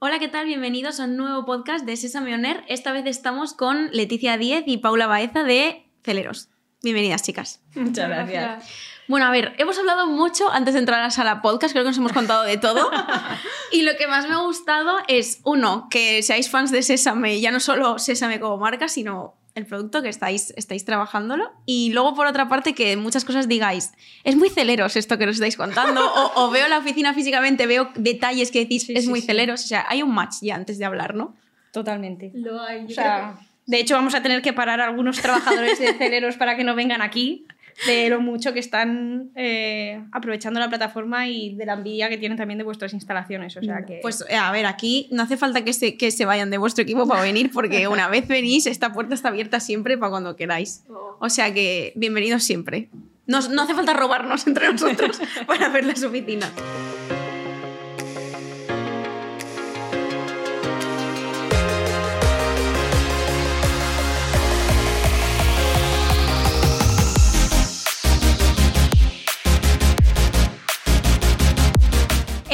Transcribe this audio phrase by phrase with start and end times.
[0.00, 0.46] Hola, ¿qué tal?
[0.46, 2.62] Bienvenidos a un nuevo podcast de Sesame On Air.
[2.68, 6.50] Esta vez estamos con Leticia Díez y Paula Baeza de Celeros.
[6.84, 7.64] Bienvenidas, chicas.
[7.74, 8.64] Muchas gracias.
[9.08, 11.90] Bueno, a ver, hemos hablado mucho antes de entrar a la sala podcast, creo que
[11.90, 12.88] nos hemos contado de todo.
[13.72, 17.50] y lo que más me ha gustado es, uno, que seáis fans de Sésame, ya
[17.50, 21.52] no solo Sésame como marca, sino el producto que estáis, estáis trabajándolo.
[21.66, 23.92] Y luego, por otra parte, que muchas cosas digáis,
[24.24, 26.00] es muy celeros esto que nos estáis contando,
[26.36, 29.64] o, veo la oficina físicamente, veo detalles que decís, es muy celeros.
[29.64, 31.36] O sea, hay un match ya antes de hablar, ¿no?
[31.72, 32.30] Totalmente.
[32.34, 32.86] Lo hay.
[32.86, 36.56] O sea, de hecho, vamos a tener que parar a algunos trabajadores de celeros para
[36.56, 37.46] que no vengan aquí
[37.86, 42.36] de lo mucho que están eh, aprovechando la plataforma y de la envidia que tienen
[42.36, 43.56] también de vuestras instalaciones.
[43.56, 44.00] O sea que...
[44.02, 47.06] Pues a ver, aquí no hace falta que se, que se vayan de vuestro equipo
[47.06, 50.84] para venir, porque una vez venís, esta puerta está abierta siempre para cuando queráis.
[50.88, 51.16] Oh.
[51.20, 52.88] O sea que bienvenidos siempre.
[53.26, 56.50] No, no hace falta robarnos entre nosotros para ver las oficinas.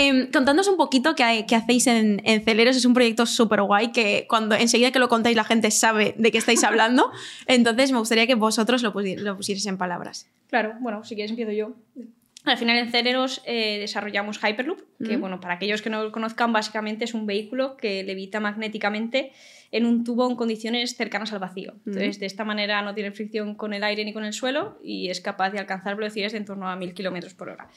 [0.04, 2.76] Eh, contándonos un poquito qué, qué hacéis en, Celeros.
[2.76, 6.30] Es un proyecto súper guay que cuando enseguida que lo contáis la gente sabe de
[6.30, 7.10] qué estáis hablando.
[7.46, 10.28] Entonces me gustaría que vosotros lo, lo pusierais en palabras.
[10.48, 11.74] Claro, bueno, si quieres empiezo yo.
[12.44, 16.52] Al final en Celeros eh, desarrollamos Hyperloop, que bueno, para aquellos que no lo conozcan,
[16.52, 19.32] básicamente es un vehículo que levita magnéticamente
[19.74, 21.74] en un tubo en condiciones cercanas al vacío.
[21.84, 25.08] Entonces, de esta manera no tiene fricción con el aire ni con el suelo y
[25.10, 27.68] es capaz de alcanzar velocidades de en torno a 1000 km por hora.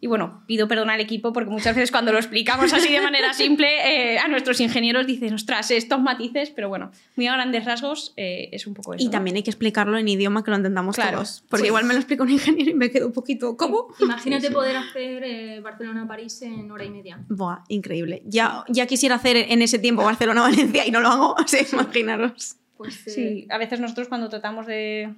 [0.00, 3.32] Y bueno, pido perdón al equipo porque muchas veces cuando lo explicamos así de manera
[3.32, 3.68] simple
[4.14, 8.48] eh, a nuestros ingenieros dicen, ostras, estos matices, pero bueno, muy a grandes rasgos eh,
[8.50, 9.06] es un poco eso.
[9.06, 11.18] Y también hay que explicarlo en idioma que lo entendamos claro.
[11.18, 11.44] todos.
[11.48, 13.94] Porque igual me lo explica un ingeniero y me quedo un poquito, ¿cómo?
[14.00, 17.24] Imagínate poder hacer eh, Barcelona-París en hora y media.
[17.28, 18.22] Buah, increíble.
[18.24, 22.56] Ya, ya quisiera hacer en ese tiempo Barcelona-Valencia y no lo hago sí, imaginaros.
[22.76, 25.14] Pues, sí, a veces nosotros cuando tratamos de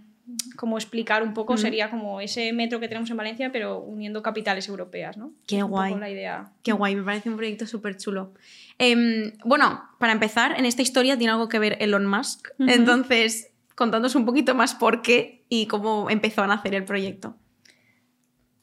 [0.56, 4.68] como explicar un poco sería como ese metro que tenemos en Valencia, pero uniendo capitales
[4.68, 5.32] europeas, ¿no?
[5.46, 5.94] Qué guay.
[5.94, 6.52] la idea.
[6.62, 8.34] Qué guay, me parece un proyecto súper chulo.
[8.76, 12.48] Em, bueno, para empezar, en esta historia tiene algo que ver Elon Musk.
[12.58, 17.36] Entonces, contándonos un poquito más por qué y cómo empezó a nacer el proyecto.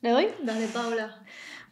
[0.02, 0.28] ¿Le doy?
[0.44, 1.24] Dale, Paula.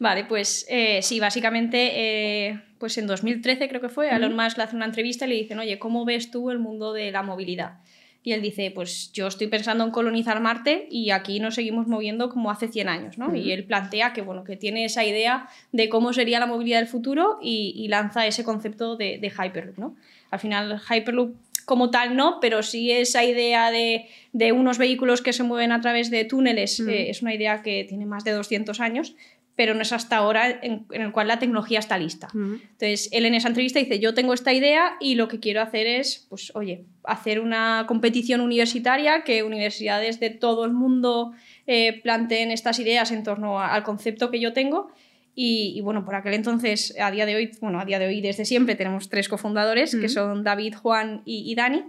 [0.03, 4.63] Vale, pues eh, sí, básicamente, eh, pues en 2013 creo que fue, Elon Musk le
[4.63, 7.75] hace una entrevista y le dicen, oye, ¿cómo ves tú el mundo de la movilidad?
[8.21, 12.27] Y él dice, pues yo estoy pensando en colonizar Marte y aquí nos seguimos moviendo
[12.27, 13.33] como hace 100 años, ¿no?
[13.33, 16.87] Y él plantea que, bueno, que tiene esa idea de cómo sería la movilidad del
[16.87, 19.95] futuro y, lanza ese concepto de, de, Hyperloop, ¿no?
[20.31, 25.31] Al final, Hyperloop como tal no, pero sí esa idea de, de unos vehículos que
[25.31, 28.81] se mueven a través de túneles eh, es una idea que tiene más de 200
[28.81, 29.15] años
[29.55, 32.27] pero no es hasta ahora en, el cual la tecnología está lista.
[32.33, 35.85] Entonces, él en esa entrevista dice, yo tengo esta idea y lo que quiero hacer
[35.85, 41.33] es, pues, oye, hacer una competición universitaria, que universidades de todo el mundo
[41.67, 44.91] eh, planteen estas ideas en torno al concepto que yo tengo.
[45.35, 48.45] Y, bueno, por aquel entonces, a día de hoy, bueno, a día de hoy desde
[48.45, 51.83] siempre tenemos tres cofundadores, que son David, Juan y, y Dani.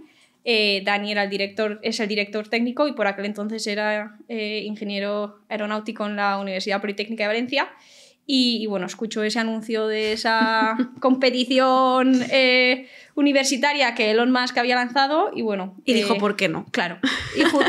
[0.47, 4.61] Eh, Dani era el director, es el director técnico y por aquel entonces era eh,
[4.63, 7.69] ingeniero aeronáutico en la Universidad Politécnica de Valencia.
[8.27, 15.31] Y, bueno, escuchó ese anuncio de esa competición eh, universitaria que Elon Musk había lanzado
[15.35, 15.75] y bueno.
[15.83, 16.65] Y dijo, ¿por qué no?
[16.71, 16.99] Claro.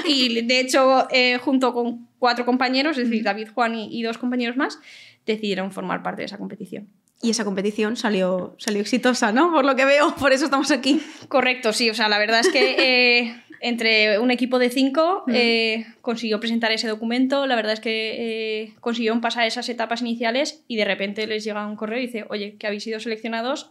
[0.07, 1.09] Y, de hecho,
[1.41, 4.79] junto con cuatro compañeros, es decir, David, Juan y dos compañeros más,
[5.27, 6.89] decidieron formar parte de esa competición.
[7.23, 9.51] Y esa competición salió, salió exitosa, ¿no?
[9.51, 11.01] Por lo que veo, por eso estamos aquí.
[11.29, 11.89] Correcto, sí.
[11.89, 16.73] O sea, la verdad es que eh, entre un equipo de cinco eh, consiguió presentar
[16.73, 17.47] ese documento.
[17.47, 21.67] La verdad es que eh, consiguieron pasar esas etapas iniciales y de repente les llega
[21.67, 23.71] un correo y dice, oye, que habéis sido seleccionados,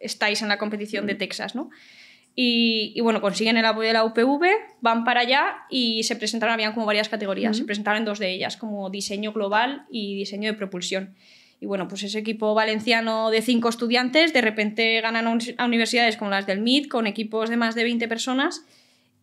[0.00, 1.70] estáis en la competición de Texas, ¿no?
[2.40, 4.46] Y, bueno, consiguen el apoyo de la UPV,
[4.80, 8.30] van para allá y se presentaron, habían como varias categorías, se presentaron en dos de
[8.30, 11.16] ellas, como diseño global y diseño de propulsión.
[11.60, 15.26] Y bueno, pues ese equipo valenciano de cinco estudiantes de repente ganan
[15.58, 18.64] a universidades como las del MIT, con equipos de más de 20 personas.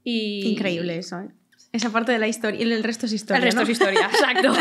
[0.03, 0.45] Y...
[0.45, 1.29] Increíble eso, ¿eh?
[1.71, 3.37] Esa parte de la historia y el resto es historia.
[3.39, 4.53] El resto es historia, exacto.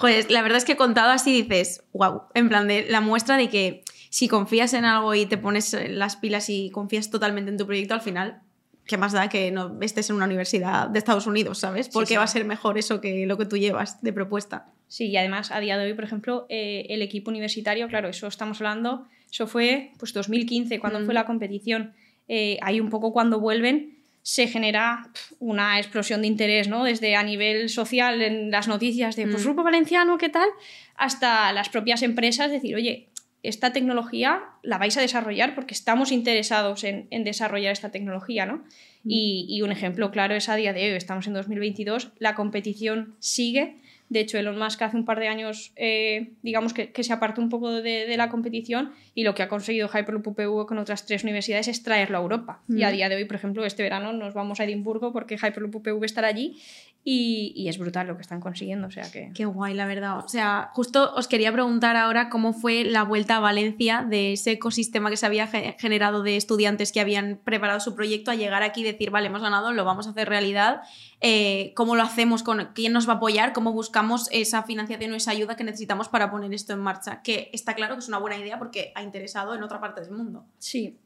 [0.00, 3.50] pues la verdad es que contado así dices, wow, en plan de la muestra de
[3.50, 7.66] que si confías en algo y te pones las pilas y confías totalmente en tu
[7.66, 8.40] proyecto, al final
[8.86, 11.88] ¿qué más da que no estés en una universidad de Estados Unidos, ¿sabes?
[11.88, 14.72] Porque va a ser mejor eso que lo que tú llevas de propuesta.
[14.92, 18.26] Sí, y además a día de hoy, por ejemplo, eh, el equipo universitario, claro, eso
[18.26, 21.94] estamos hablando, eso fue pues 2015, cuando fue la competición.
[22.28, 25.08] Eh, ahí un poco cuando vuelven se genera
[25.38, 26.84] una explosión de interés, ¿no?
[26.84, 30.50] Desde a nivel social en las noticias de, pues, Grupo Valenciano, ¿qué tal?
[30.94, 33.08] Hasta las propias empresas decir, oye,
[33.42, 38.62] esta tecnología la vais a desarrollar porque estamos interesados en, desarrollar esta tecnología, ¿no?
[39.06, 43.16] Y, y, un ejemplo claro es a día de hoy, estamos en 2022, la competición
[43.20, 43.80] sigue
[44.12, 47.48] de hecho, Elon Musk hace un par de años, eh, digamos que, se apartó un
[47.48, 51.66] poco de, la competición y lo que ha conseguido Hyperloop UPV con otras tres universidades
[51.66, 52.62] es traerlo a Europa.
[52.68, 55.76] Y a día de hoy, por ejemplo, este verano nos vamos a Edimburgo porque Hyperloop
[55.76, 56.60] UPV estará allí
[57.04, 58.86] y, es brutal lo que están consiguiendo.
[58.86, 59.32] O sea que...
[59.34, 60.18] Qué guay, la verdad.
[60.18, 64.52] O sea, justo os quería preguntar ahora cómo fue la vuelta a Valencia de ese
[64.52, 68.82] ecosistema que se había generado de estudiantes que habían preparado su proyecto a llegar aquí
[68.82, 70.82] y decir, vale, hemos ganado, lo vamos a hacer realidad.
[71.20, 72.44] Eh, ¿Cómo lo hacemos?
[72.44, 73.52] Con, ¿Quién nos va a apoyar?
[73.52, 77.20] ¿Cómo buscamos esa financiación o esa ayuda que necesitamos para poner esto en marcha?
[77.22, 80.12] Que está claro que es una buena idea porque ha interesado en otra parte del
[80.12, 80.44] mundo.
[80.58, 80.98] Sí,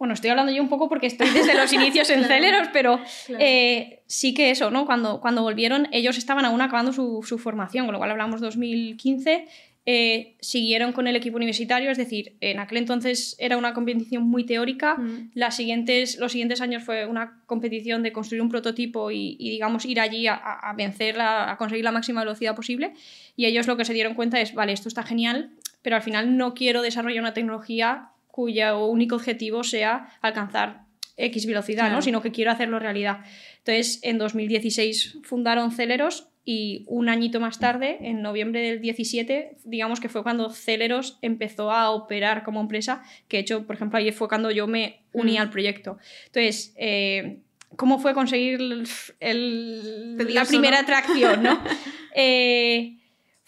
[0.00, 2.98] bueno, estoy hablando yo un poco porque estoy desde los inicios en Celeros, pero
[3.38, 4.86] eh, sí que eso, ¿no?
[4.86, 9.46] Cuando, cuando volvieron, ellos estaban aún acabando su, su formación, con lo cual hablamos 2015,
[9.84, 14.46] eh, siguieron con el equipo universitario, es decir, en aquel entonces era una competición muy
[14.46, 15.32] teórica, mm.
[15.34, 20.00] las siguientes, los siguientes años fue una competición de construir un prototipo y, digamos, ir
[20.00, 22.94] allí a, a vencerla, a conseguir la máxima velocidad posible,
[23.36, 25.50] y ellos lo que se dieron cuenta es, vale, esto está genial,
[25.82, 31.92] pero al final no quiero desarrollar una tecnología cuyo único objetivo sea alcanzar X velocidad,
[31.92, 32.00] ¿no?
[32.00, 33.18] sino que quiero hacerlo realidad.
[33.58, 40.00] Entonces, en 2016 fundaron Celeros y un añito más tarde, en noviembre del 17, digamos
[40.00, 44.10] que fue cuando Celeros empezó a operar como empresa, que de hecho, por ejemplo, ahí
[44.10, 45.42] fue cuando yo me uní mm.
[45.42, 45.98] al proyecto.
[46.26, 47.40] Entonces, eh,
[47.76, 51.42] ¿cómo fue conseguir la primera atracción?
[51.42, 51.62] ¿no?
[52.12, 52.99] Eh,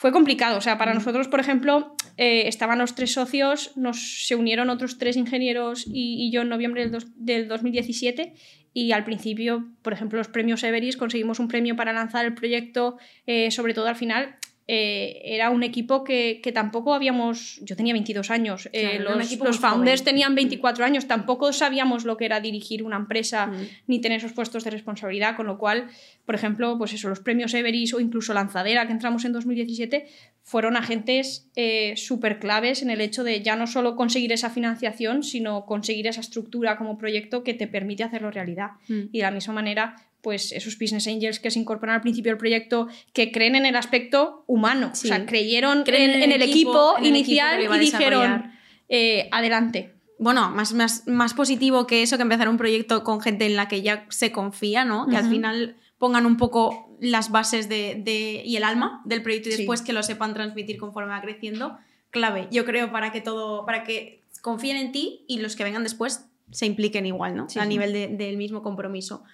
[0.03, 4.35] fue complicado, o sea, para nosotros, por ejemplo, eh, estaban los tres socios, nos, se
[4.35, 8.35] unieron otros tres ingenieros y, yo en noviembre del, del, 2017
[8.75, 12.99] y al principio, por ejemplo, los premios Everest conseguimos un premio para lanzar el proyecto,
[13.29, 14.35] eh, sobre todo al final,
[14.69, 20.35] eh, era un equipo que, tampoco habíamos, yo tenía 22 años, eh, los, founders tenían
[20.35, 23.67] 24 años, tampoco sabíamos lo que era dirigir una empresa mm.
[23.89, 25.89] ni tener esos puestos de responsabilidad, con lo cual,
[26.25, 30.07] por ejemplo, pues eso, los premios Everest o incluso Lanzadera que entramos en 2017
[30.43, 35.23] fueron agentes eh, súper claves en el hecho de ya no solo conseguir esa financiación,
[35.23, 38.73] sino conseguir esa estructura como proyecto que te permite hacerlo realidad.
[38.89, 39.03] Mm.
[39.13, 42.39] Y de la misma manera, pues esos business angels que se incorporan al principio del
[42.39, 47.79] proyecto, que creen en el aspecto humano, o sea, creyeron en, el equipo, inicial y
[47.79, 48.53] dijeron,
[48.89, 49.95] eh, adelante.
[50.19, 53.67] Bueno, más, más, más positivo que eso, que empezar un proyecto con gente en la
[53.67, 55.09] que ya se confía, ¿no?
[55.09, 59.57] Que al final pongan un poco las bases de, y el alma del proyecto y
[59.57, 61.77] después que lo sepan transmitir conforme va creciendo.
[62.11, 65.83] Clave, yo creo, para que todo, para que confíen en ti y los que vengan
[65.83, 67.47] después se impliquen igual, ¿no?
[67.57, 69.25] a nivel del mismo compromiso.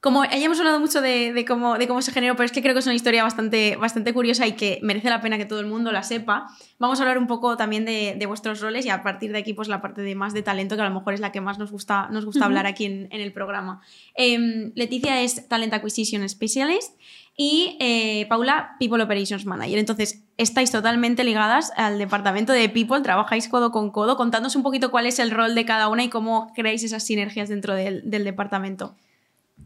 [0.00, 2.72] Como ya hemos hablado mucho de, cómo, de cómo se generó, pero es que creo
[2.72, 5.66] que es una historia bastante, bastante curiosa y que merece la pena que todo el
[5.66, 6.46] mundo la sepa.
[6.78, 9.66] Vamos a hablar un poco también de, vuestros roles y a partir de aquí, pues
[9.66, 11.72] la parte de más de talento, que a lo mejor es la que más nos
[11.72, 13.80] gusta, nos gusta hablar aquí en, el programa.
[14.14, 16.92] Em, Leticia es Talent Acquisition Specialist
[17.36, 19.80] y eh, Paula, People Operations Manager.
[19.80, 24.16] Entonces, estáis totalmente ligadas al departamento de People, trabajáis codo con codo.
[24.16, 27.48] Contadnos un poquito cuál es el rol de cada una y cómo creáis esas sinergias
[27.48, 28.94] dentro del, del departamento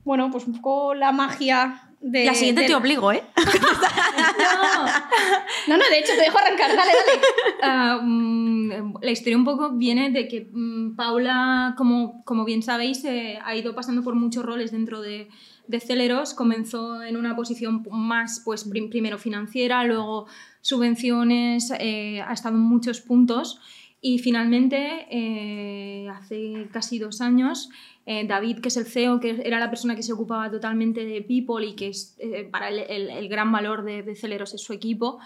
[0.05, 2.25] bueno, pues un poco la magia de...
[2.25, 3.23] La siguiente te obligo, ¿eh?
[5.69, 5.77] no.
[5.77, 7.21] no, de hecho te dejo arrancar, dale, dale.
[7.63, 13.05] Ah, mm, la historia un poco viene de que mm, Paula, como, como bien sabéis,
[13.05, 15.29] eh, ha ido pasando por muchos roles dentro de,
[15.69, 16.35] de Celeros.
[16.35, 20.27] Comenzó en una posición más, pues primero financiera, luego
[20.61, 23.61] subvenciones, eh, ha estado en muchos puntos.
[24.05, 27.71] Y finalmente, eh, hace casi dos años,
[28.06, 31.23] eh, David, que es el CEO, que era la persona que se ocupaba totalmente de
[31.23, 34.73] People y que es eh, para el, el, gran valor de, de, Celeros es su
[34.73, 35.19] equipo,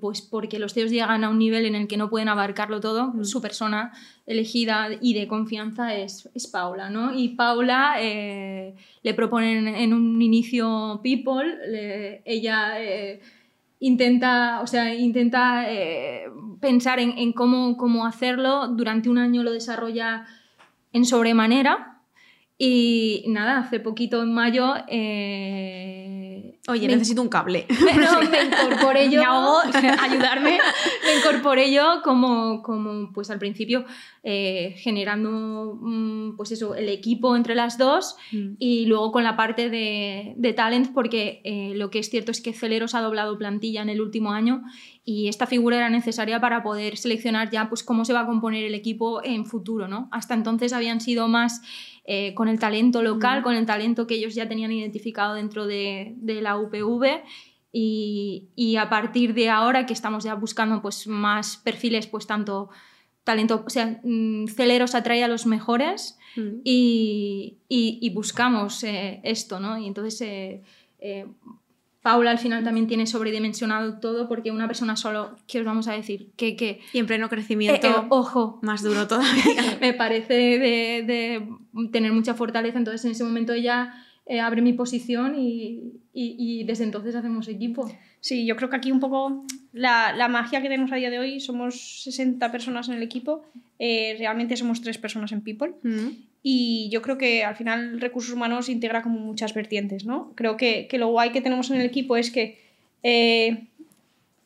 [0.00, 3.08] pues porque los CEOs llegan a un nivel en el que no pueden abarcarlo todo,
[3.08, 3.24] mm.
[3.24, 3.90] su persona
[4.26, 7.18] elegida y de confianza es, es Paula, ¿no?
[7.18, 12.76] Y Paula le proponen en un inicio People, ella
[13.80, 16.26] intenta, o sea, intenta eh,
[16.60, 18.68] pensar en, cómo, cómo, hacerlo.
[18.68, 20.26] Durante un año lo desarrolla
[20.92, 22.02] en sobremanera.
[22.58, 24.74] Y nada, hace poquito en mayo.
[24.88, 27.66] Eh, Oye, necesito un cable.
[28.00, 29.22] No, me incorporé yo.
[30.00, 30.58] ayudarme.
[31.04, 33.84] Me incorporé yo como, como pues al principio
[34.22, 38.54] eh, generando mm, pues eso, el equipo entre las dos mm.
[38.58, 42.40] y luego con la parte de, de talent porque eh, lo que es cierto es
[42.40, 44.62] que Celeros ha doblado plantilla en el último año
[45.04, 48.64] y esta figura era necesaria para poder seleccionar ya pues cómo se va a componer
[48.64, 49.88] el equipo en futuro.
[49.88, 50.08] ¿no?
[50.12, 51.62] Hasta entonces habían sido más
[52.04, 53.42] eh, con el talento local, mm.
[53.42, 57.22] con el talento que ellos ya tenían identificado dentro de, de la UPV
[57.72, 62.70] Y, y, a partir de ahora que estamos ya buscando pues, más perfiles, pues tanto
[63.24, 66.60] talento, o sea, mm, Celeros atrae a los mejores mm.
[66.64, 69.78] y, y, buscamos eh, esto, ¿no?
[69.78, 70.62] Y entonces eh,
[70.98, 71.26] eh,
[72.02, 75.92] Paula al final también tiene sobredimensionado todo porque una persona solo, ¿qué os vamos a
[75.92, 76.30] decir?
[76.36, 79.78] Que, que y en pleno crecimiento, ojo, más duro todavía.
[79.80, 81.48] me parece de, de,
[81.92, 83.94] tener mucha fortaleza, entonces en ese momento ella
[84.42, 87.90] abre mi posición y, y desde entonces hacemos equipo.
[88.20, 91.18] Sí, yo creo que aquí un poco la, la, magia que tenemos a día de
[91.18, 93.42] hoy, somos 60 personas en el equipo,
[93.78, 95.72] eh, realmente somos 3 personas en People.
[95.82, 96.08] Mm.
[96.42, 100.32] Y yo creo que al final recursos humanos integra como muchas vertientes, ¿no?
[100.34, 102.58] Creo que, que lo guay que tenemos en el equipo es que
[103.02, 103.66] eh,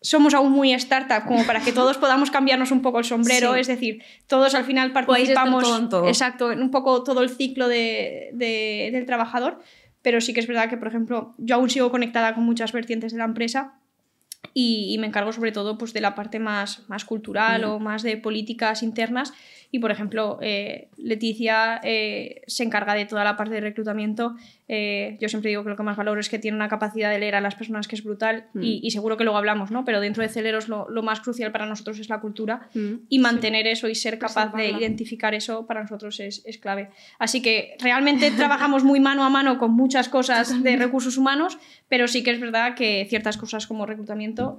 [0.00, 3.66] somos aún muy startup como para que todos podamos cambiarnos un poco el sombrero, es
[3.66, 5.64] decir, todos al final participamos
[6.06, 9.60] exacto en un poco todo el ciclo de, de, del trabajador
[10.04, 13.12] pero sí que es verdad que, por ejemplo, yo aún sigo conectada con muchas vertientes
[13.12, 13.80] de la empresa
[14.52, 18.18] y, me encargo sobre todo pues, de la parte más, más cultural o más de
[18.18, 19.32] políticas internas
[19.74, 24.36] y, por ejemplo, eh, Leticia eh, se encarga de toda la parte de reclutamiento.
[24.68, 27.18] Eh, yo siempre digo que lo que más valoro es que tiene una capacidad de
[27.18, 28.60] leer a las personas que es brutal mm.
[28.62, 29.84] y, seguro que luego hablamos, ¿no?
[29.84, 32.92] Pero dentro de Celeros lo, lo más crucial para nosotros es la cultura mm.
[33.08, 36.90] y mantener eso y ser capaz de identificar eso para nosotros es, es clave.
[37.18, 42.06] Así que realmente trabajamos muy mano a mano con muchas cosas de recursos humanos, pero
[42.06, 44.56] sí que es verdad que ciertas cosas como reclutamiento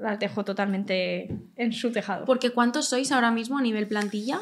[0.00, 2.24] las dejo totalmente en su tejado.
[2.24, 4.40] Porque ¿cuántos sois ahora mismo a nivel plantilla?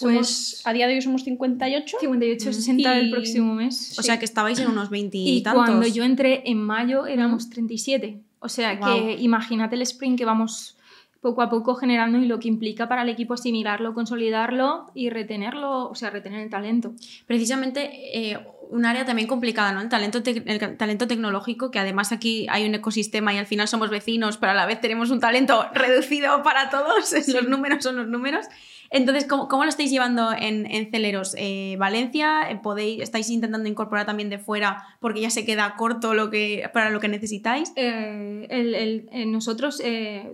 [0.00, 1.96] Pues a día de hoy somos 58.
[2.00, 3.98] 58, 60 el próximo mes.
[3.98, 7.50] O sea que estabais en unos 20 y, y cuando yo entré en mayo éramos
[7.50, 8.20] 37.
[8.38, 10.76] O sea que imagínate el sprint que vamos
[11.20, 15.90] poco a poco generando y lo que implica para el equipo asimilarlo, consolidarlo y retenerlo,
[15.90, 16.92] o sea, retener el talento.
[17.26, 18.38] Precisamente eh,
[18.70, 19.80] un área también complicada, ¿no?
[19.80, 23.90] El talento, el talento tecnológico, que además aquí hay un ecosistema y al final somos
[23.90, 28.06] vecinos, pero a la vez tenemos un talento reducido para todos, los números son los
[28.06, 28.46] números.
[28.92, 31.36] Entonces, ¿cómo, cómo lo estáis llevando en, en Celeros?
[31.38, 32.50] Eh, ¿Valencia?
[32.50, 36.68] Eh, ¿Podéis, ¿Estáis intentando incorporar también de fuera porque ya se queda corto lo que,
[36.72, 37.72] para lo que necesitáis?
[37.76, 39.80] Eh, el, nosotros,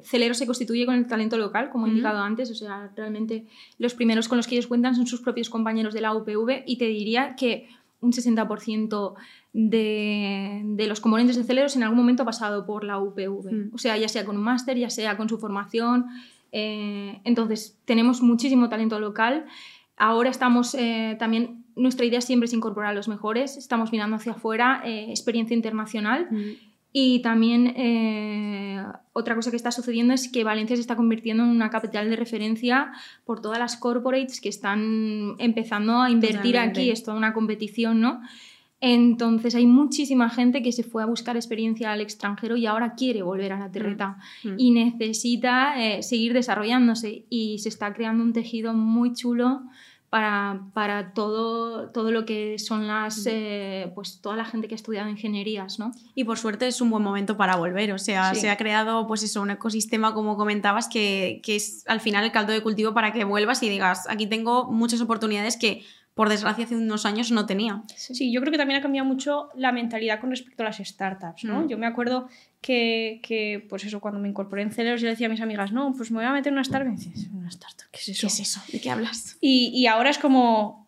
[0.02, 3.44] Celeros se constituye con el talento local, como he indicado antes, o sea, realmente
[3.78, 6.78] los primeros con los que ellos cuentan son sus propios compañeros de la UPV y
[6.78, 7.68] te diría que
[8.06, 9.14] un 60%
[9.52, 13.52] de, de, los componentes de Celeros en algún momento ha pasado por la UPV.
[13.52, 13.74] Mm.
[13.74, 16.06] O sea, ya sea con un máster, ya sea con su formación.
[16.52, 19.46] Eh, entonces, tenemos muchísimo talento local.
[19.96, 23.56] Ahora estamos eh, también, nuestra idea siempre es incorporar a los mejores.
[23.56, 26.28] Estamos mirando hacia afuera, eh, experiencia internacional.
[26.30, 26.52] Mm.
[26.98, 27.74] Y también
[29.12, 32.16] otra cosa que está sucediendo es que Valencia se está convirtiendo en una capital de
[32.16, 32.90] referencia
[33.26, 36.90] por todas las corporates que están empezando a invertir aquí.
[36.90, 38.22] Es toda una competición, ¿no?
[38.80, 43.20] Entonces hay muchísima gente que se fue a buscar experiencia al extranjero y ahora quiere
[43.20, 44.54] volver a la terreta mm, mm.
[44.56, 49.64] y necesita eh, seguir desarrollándose y se está creando un tejido muy chulo
[50.10, 54.76] para, para todo, todo lo que son las, eh, pues toda la gente que ha
[54.76, 55.92] estudiado ingenierías, ¿no?
[56.14, 59.22] Y por suerte es un buen momento para volver, o sea, se ha creado pues
[59.22, 63.12] eso, un ecosistema como comentabas que, que es al final el caldo de cultivo para
[63.12, 65.84] que vuelvas y digas, aquí tengo muchas oportunidades que
[66.16, 67.82] por desgracia hace unos años no tenía.
[67.94, 71.44] Sí, yo creo que también ha cambiado mucho la mentalidad con respecto a las startups,
[71.44, 71.60] ¿no?
[71.60, 71.68] Mm.
[71.68, 72.28] Yo me acuerdo
[72.66, 75.94] que, que, pues eso, cuando me incorporé en Celeros, yo decía a mis amigas, no,
[75.96, 76.92] pues me voy a meter en una startup.
[76.92, 77.86] Y me ¿una startup?
[77.92, 78.20] ¿Qué es eso?
[78.22, 78.60] ¿Qué es eso?
[78.72, 79.36] ¿De qué hablas?
[79.40, 80.85] Y, y ahora es como,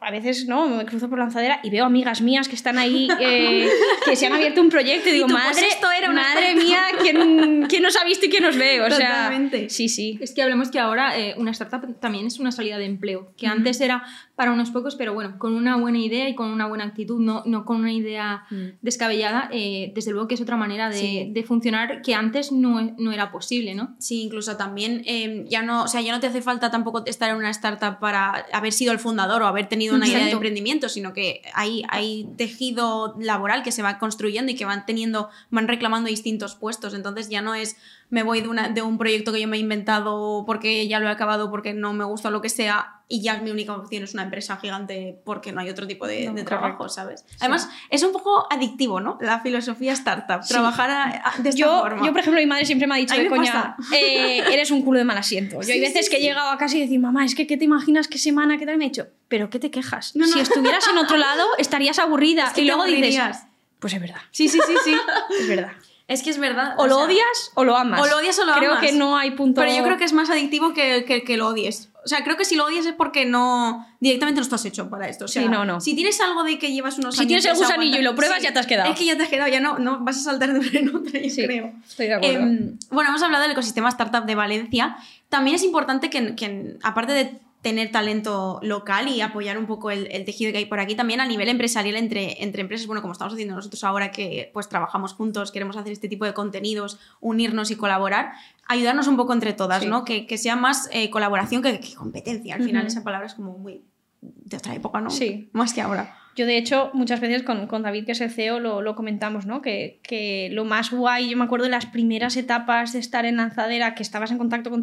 [0.00, 3.08] a veces no me cruzo por la lanzadera y veo amigas mías que están ahí
[3.20, 3.68] eh,
[4.04, 7.66] que se han abierto un proyecto y digo pues madre esto era madre mía ¿quién,
[7.68, 9.58] ¿quién, nos ha visto y quién nos ve o Totalmente.
[9.58, 10.18] sea sí sí.
[10.20, 13.46] Es que hablemos que ahora eh, una startup también es una salida de empleo que
[13.46, 14.04] antes era
[14.34, 17.42] para unos pocos pero bueno con una buena idea y con una buena actitud no,
[17.46, 18.78] no con una idea mm.
[18.82, 23.12] descabellada eh, desde luego que es otra manera de, de funcionar que antes no, no,
[23.12, 25.04] era posible no sí incluso también
[25.48, 28.46] ya no o sea ya no te hace falta tampoco estar en una startup para
[28.52, 32.28] haber sido el fundador o haber tenido una idea de emprendimiento, sino que hay, hay
[32.36, 36.94] tejido laboral que se va construyendo y que van teniendo, van reclamando distintos puestos.
[36.94, 37.76] Entonces ya no es
[38.12, 41.08] me voy de, una, de un proyecto que yo me he inventado porque ya lo
[41.08, 44.12] he acabado, porque no me gusta lo que sea, y ya mi única opción es
[44.12, 47.24] una empresa gigante porque no hay otro tipo de, trabajo, ¿sabes?
[47.40, 49.16] Además, es un poco adictivo, ¿no?
[49.22, 52.04] La filosofía startup, trabajar de esta yo, forma.
[52.04, 54.98] Yo, por ejemplo, mi madre siempre me ha dicho, de coña, eh, eres un culo
[54.98, 55.62] de mal asiento.
[55.62, 57.64] Yo hay veces que he llegado a casa y decir, mamá, es que ¿qué te
[57.64, 58.74] imaginas qué semana, qué tal?
[58.74, 60.12] Y me ha dicho, ¿pero qué te quejas?
[60.12, 62.52] Si estuvieras en otro lado, estarías aburrida.
[62.56, 63.38] y luego dices,
[63.78, 64.20] pues es verdad.
[64.32, 64.94] Sí, sí, sí, sí.
[65.40, 65.72] es verdad.
[66.08, 66.74] Es que es verdad.
[66.78, 68.00] O, lo sea, odias o lo amas.
[68.00, 68.84] O lo odias o lo creo amas.
[68.84, 69.60] que no hay punto.
[69.60, 71.88] Pero yo creo que es más adictivo que, que, que lo odies.
[72.04, 73.86] O sea, creo que si lo odias es porque no.
[74.00, 75.26] Directamente no estás hecho para esto.
[75.26, 75.80] O sea, Sí, no, no.
[75.80, 77.28] Si tienes algo de que llevas unos Si años.
[77.28, 78.90] tienes el gusanillo y lo pruebas, ya te has quedado.
[78.92, 80.94] Es que ya te has quedado, ya no, no vas a saltar de una en
[80.96, 81.72] otra, yo Sí, creo.
[81.88, 82.40] Estoy de acuerdo.
[82.40, 84.96] Em, bueno, hemos hablado del ecosistema startup de Valencia.
[85.28, 87.32] También es importante que, que, aparte de
[87.62, 91.20] tener talento local y apoyar un poco el, el, tejido que hay por aquí, también
[91.20, 95.14] a nivel empresarial entre, entre empresas, bueno, como estamos haciendo nosotros ahora que pues trabajamos
[95.14, 98.32] juntos, queremos hacer este tipo de contenidos, unirnos y colaborar,
[98.66, 99.88] ayudarnos un poco entre todas, Sí.
[99.88, 100.04] ¿no?
[100.04, 102.56] Que, que sea más eh, colaboración que, que competencia.
[102.56, 103.84] Al final esa palabra es como muy
[104.20, 105.10] de otra época, ¿no?
[105.10, 105.48] Sí.
[105.52, 106.16] Más que ahora.
[106.34, 109.44] Yo, de hecho, muchas veces con, con David, que es el CEO, lo, lo comentamos,
[109.44, 109.60] ¿no?
[109.60, 113.36] Que, que lo más guay, yo me acuerdo de las primeras etapas de estar en
[113.36, 114.82] Lanzadera, que estabas en contacto con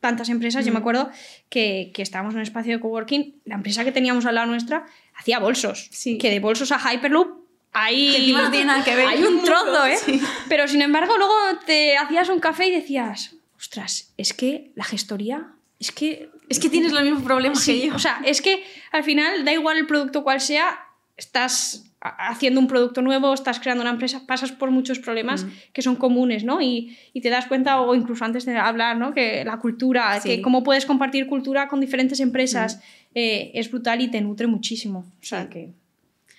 [0.00, 0.82] tantas empresas, yo me Mm.
[0.82, 1.10] acuerdo
[1.48, 4.84] que, que estábamos en un espacio de coworking, la empresa que teníamos al lado nuestra
[5.18, 5.88] hacía bolsos.
[5.92, 6.18] Sí.
[6.18, 8.50] Que de bolsos a Hyperloop hay, no
[8.84, 9.06] que ver.
[9.06, 9.96] hay un trozo, ¿eh?
[9.96, 10.20] Sí.
[10.48, 11.34] Pero sin embargo, luego
[11.66, 16.68] te hacías un café y decías, ostras, es que la gestoría, es que Es que
[16.68, 17.94] tienes los mismos problemas Sí, que yo.
[17.94, 18.62] o sea, es que
[18.92, 20.78] al final da igual el producto cual sea,
[21.16, 25.48] estás ha- haciendo un producto nuevo, estás creando una empresa, pasas por muchos problemas Mm.
[25.72, 26.60] que son comunes, ¿no?
[26.60, 29.12] Y, y te das cuenta, o incluso antes de hablar, ¿no?
[29.14, 30.28] Que la cultura, Sí.
[30.28, 32.80] que cómo puedes compartir cultura con diferentes empresas, Mm.
[33.16, 35.00] eh, es brutal y te nutre muchísimo.
[35.20, 35.48] O sea, Sí.
[35.50, 35.70] que...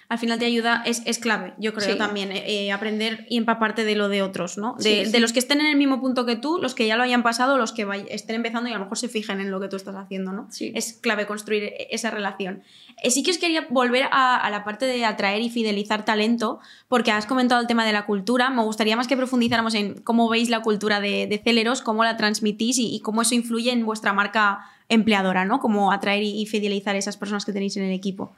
[0.10, 1.98] al final te ayuda, es, es clave, yo creo Sí.
[1.98, 4.76] también, eh, eh, aprender y empaparte de lo de otros, ¿no?
[4.78, 5.12] De, Sí, sí.
[5.12, 7.24] de los que estén en el mismo punto que tú, los que ya lo hayan
[7.24, 9.76] pasado, los que estén empezando y a lo mejor se fijen en lo que tú
[9.76, 10.48] estás haciendo, ¿no?
[10.50, 10.72] Sí.
[10.76, 12.64] Es clave construir e- esa relación.
[13.04, 16.60] Eh, sí que os quería volver a, a la parte de atraer y fidelizar talento,
[16.88, 18.50] porque has comentado el tema de la cultura.
[18.50, 22.16] Me gustaría más que profundizáramos en cómo veis la cultura de, de Celeros, cómo la
[22.16, 25.60] transmitís y, y cómo eso influye en vuestra marca empleadora, ¿no?
[25.60, 28.34] Cómo atraer y, y fidelizar a esas personas que tenéis en el equipo.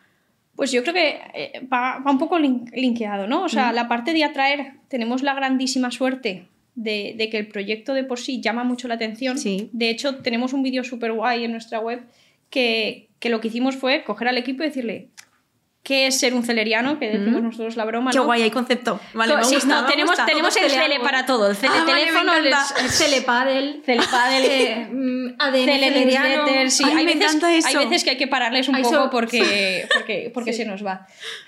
[0.60, 3.44] Pues yo creo que eh, va, va un poco lin- linkeado, ¿no?
[3.44, 7.94] O sea, la parte de atraer, tenemos la grandísima suerte de, de que el proyecto
[7.94, 9.38] de por sí llama mucho la atención.
[9.38, 9.70] Sí.
[9.72, 12.02] De hecho, tenemos un vídeo súper guay en nuestra web
[12.50, 15.08] que, que lo que hicimos fue coger al equipo y decirle,
[15.90, 17.00] ¿qué es ser un celeriano?
[17.00, 17.42] Que decimos Ujú.
[17.48, 18.26] nosotros la broma, Qué ¿no?
[18.26, 19.00] guay, hay concepto.
[19.16, 20.26] Vale, me Sí, gusta, no, me tenemos, gusta.
[20.28, 21.50] tenemos el cele para todo.
[21.50, 22.76] El cele Ah, vale, teléfono, el, encanta.
[22.84, 26.46] el Celepadel, celepadel, eh, mm, ADN Tele celeriano.
[26.70, 26.84] sí.
[26.86, 27.68] Ay, hay, me veces, encanta eso.
[27.68, 30.60] hay veces que hay que pararles un Ay, poco eso- porque, porque, porque Sí.
[30.60, 31.08] se nos va.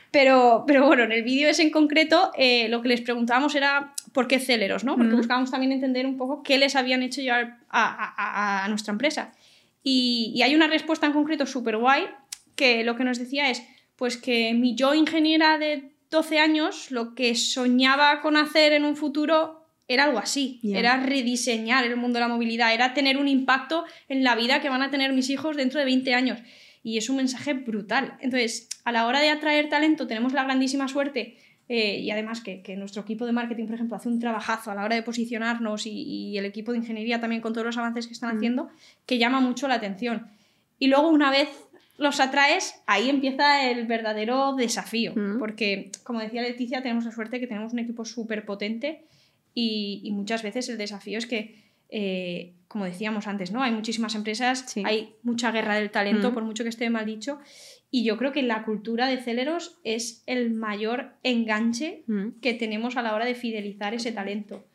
[0.09, 3.93] Pero, pero bueno, en el vídeo ese en concreto eh, lo que les preguntábamos era
[4.11, 4.95] por qué Celeros, ¿no?
[4.95, 5.17] Porque Ujú.
[5.17, 8.91] buscábamos también entender un poco qué les habían hecho llevar a, a- a- a nuestra
[8.91, 9.31] empresa.
[9.83, 12.07] Y, y hay una respuesta en concreto súper guay
[12.55, 13.63] que lo que nos decía es
[14.01, 18.95] pues que mi yo ingeniera de 12 años lo que soñaba con hacer en un
[18.95, 23.85] futuro era algo así, era rediseñar el mundo de la movilidad, era tener un impacto
[24.09, 26.39] en la vida que van a tener mis hijos dentro de 20 años.
[26.81, 28.17] Y es un mensaje brutal.
[28.21, 31.37] Entonces, a la hora de atraer talento, tenemos la grandísima suerte,
[31.69, 34.73] eh, y además que, que nuestro equipo de marketing, por ejemplo, hace un trabajazo a
[34.73, 38.07] la hora de posicionarnos y, y el equipo de ingeniería también con todos los avances
[38.07, 38.37] que están Mm.
[38.37, 38.69] haciendo,
[39.05, 40.31] que llama mucho la atención.
[40.79, 41.49] Y luego, una vez
[42.01, 45.13] los atraes, ahí empieza el verdadero desafío.
[45.15, 45.37] Mm.
[45.39, 49.03] Porque, como decía Leticia, tenemos la suerte que tenemos un equipo súper potente
[49.53, 53.61] y, y muchas veces el desafío es que, eh, como decíamos antes, ¿no?
[53.61, 54.81] Hay muchísimas empresas, Sí.
[54.85, 56.33] hay mucha guerra del talento, Mm.
[56.33, 57.37] por mucho que esté mal dicho.
[57.91, 62.39] Y yo creo que la cultura de Celeros es el mayor enganche Mm.
[62.41, 64.65] que tenemos a la hora de fidelizar ese talento.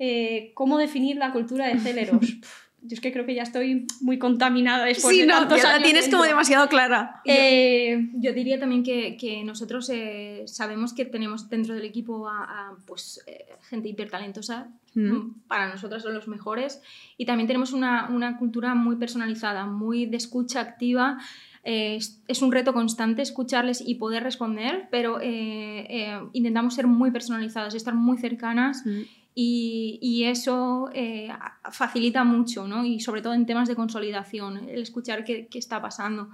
[0.00, 2.20] Eh, ¿Cómo definir la cultura de Celeros?
[2.84, 5.76] Yo es que creo que ya estoy muy contaminada después Sí, de no, tantos ya
[5.78, 6.28] la tienes como dentro.
[6.36, 7.20] demasiado clara.
[7.24, 12.42] Eh, Yo diría también que, que nosotros eh, sabemos que tenemos dentro del equipo a,
[12.42, 15.10] a, pues, eh, gente hipertalentosa, Mm.
[15.12, 16.82] mm, para nosotras son los mejores,
[17.16, 21.18] y también tenemos una, una cultura muy personalizada, muy de escucha activa.
[21.64, 26.88] Eh, es, es un reto constante escucharles y poder responder, pero eh, eh, intentamos ser
[26.88, 29.00] muy personalizadas, estar muy cercanas Mm.
[29.34, 31.28] Y, y eso eh,
[31.70, 32.84] facilita mucho, ¿no?
[32.84, 36.28] Y sobre todo en temas de consolidación, el escuchar qué, qué está pasando.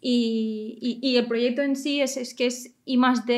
[0.00, 3.34] Y, y- y el proyecto en sí es, es que es I más D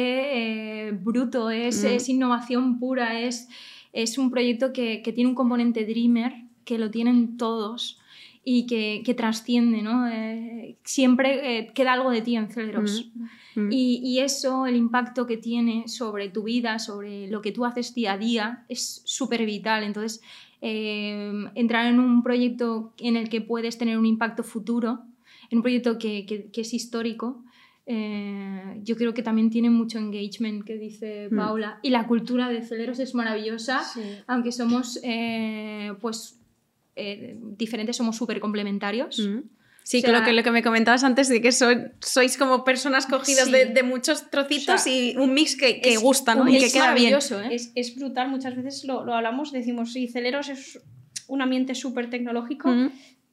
[0.89, 1.87] eh, bruto, es, Mm.
[1.87, 3.49] es innovación pura, es,
[3.95, 6.35] es un proyecto que, que tiene un componente Dreamer,
[6.65, 7.99] que lo tienen todos
[8.45, 10.07] y que, que trasciende, ¿no?
[10.09, 13.11] Eh, siempre eh, queda algo de ti en Celeros.
[13.15, 13.25] Mm.
[13.71, 17.95] Y, y eso, el impacto que tiene sobre tu vida, sobre lo que tú haces
[17.95, 19.83] día a día, es súper vital.
[19.83, 20.21] Entonces,
[20.61, 25.01] eh, entrar en un proyecto en el que puedes tener un impacto futuro,
[25.51, 27.43] en un proyecto que, que- que es histórico,
[27.87, 31.37] eh, yo creo que también tiene mucho engagement, que dice Mm.
[31.37, 31.79] Paula.
[31.83, 34.01] Y la cultura de Celeros es maravillosa, sí.
[34.29, 36.39] aunque somos, eh, pues,
[36.97, 39.19] eh, diferentes, somos súper complementarios.
[39.19, 39.39] Mm.
[39.83, 43.07] Sí, O sea, lo, que, lo que me comentabas antes de que sois como personas
[43.07, 43.53] cogidas Sí.
[43.53, 46.49] de, de muchos trocitos O sea, y un mix que, que es gusta, ¿no?
[46.49, 47.13] Y que queda bien.
[47.13, 47.49] maravilloso, ¿eh?
[47.55, 50.81] Es, es brutal, muchas veces lo, lo hablamos, decimos, sí, Celeros es
[51.27, 52.91] un ambiente súper tecnológico, Mm.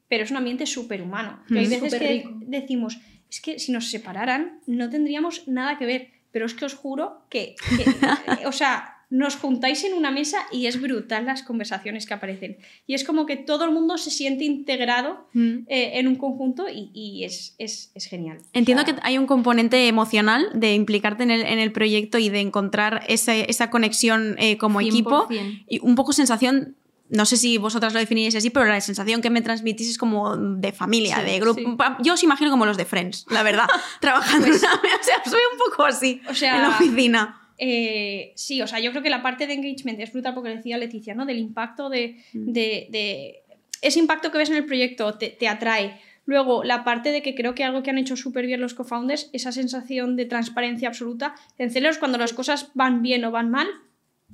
[0.07, 1.43] pero es un ambiente súper humano.
[1.51, 2.31] Hay veces que rico.
[2.45, 2.97] decimos,
[3.29, 7.25] es que si nos separaran no tendríamos nada que ver, pero es que os juro
[7.29, 7.85] que, que-
[8.47, 12.57] o sea, nos juntáis en una mesa y es brutal las conversaciones que aparecen.
[12.85, 15.59] Y es como que todo el mundo se siente integrado Mm.
[15.67, 18.39] eh, en un conjunto y, y es, es- es genial.
[18.51, 22.17] Entiendo O sea, que hay un componente emocional de implicarte en el, en el proyecto
[22.17, 25.63] y de encontrar ese- esa conexión eh, como equipo 100%.
[25.69, 26.75] y un poco sensación,
[27.09, 30.35] no sé si vosotras lo definíais así, pero la sensación que me transmitís es como
[30.35, 31.61] de familia, Sí, de grupo.
[31.61, 32.03] sí.
[32.03, 33.67] Yo os imagino como los de Friends, la verdad,
[34.01, 34.47] trabajando.
[34.47, 37.41] en una- o sea, soy un poco así O sea, en la oficina.
[37.57, 40.77] Eh, sí, o sea, yo creo que la parte de engagement es brutal porque decía
[40.77, 41.25] Leticia, ¿no?
[41.25, 42.51] Del impacto de, Mm.
[42.51, 43.43] de- de-
[43.81, 45.99] Ese impacto que ves en el proyecto te, te atrae.
[46.25, 49.29] Luego, la parte de que creo que algo que han hecho súper bien los co-founders,
[49.33, 51.35] esa sensación de transparencia absoluta.
[51.59, 53.67] En cuando las cosas van bien o van mal,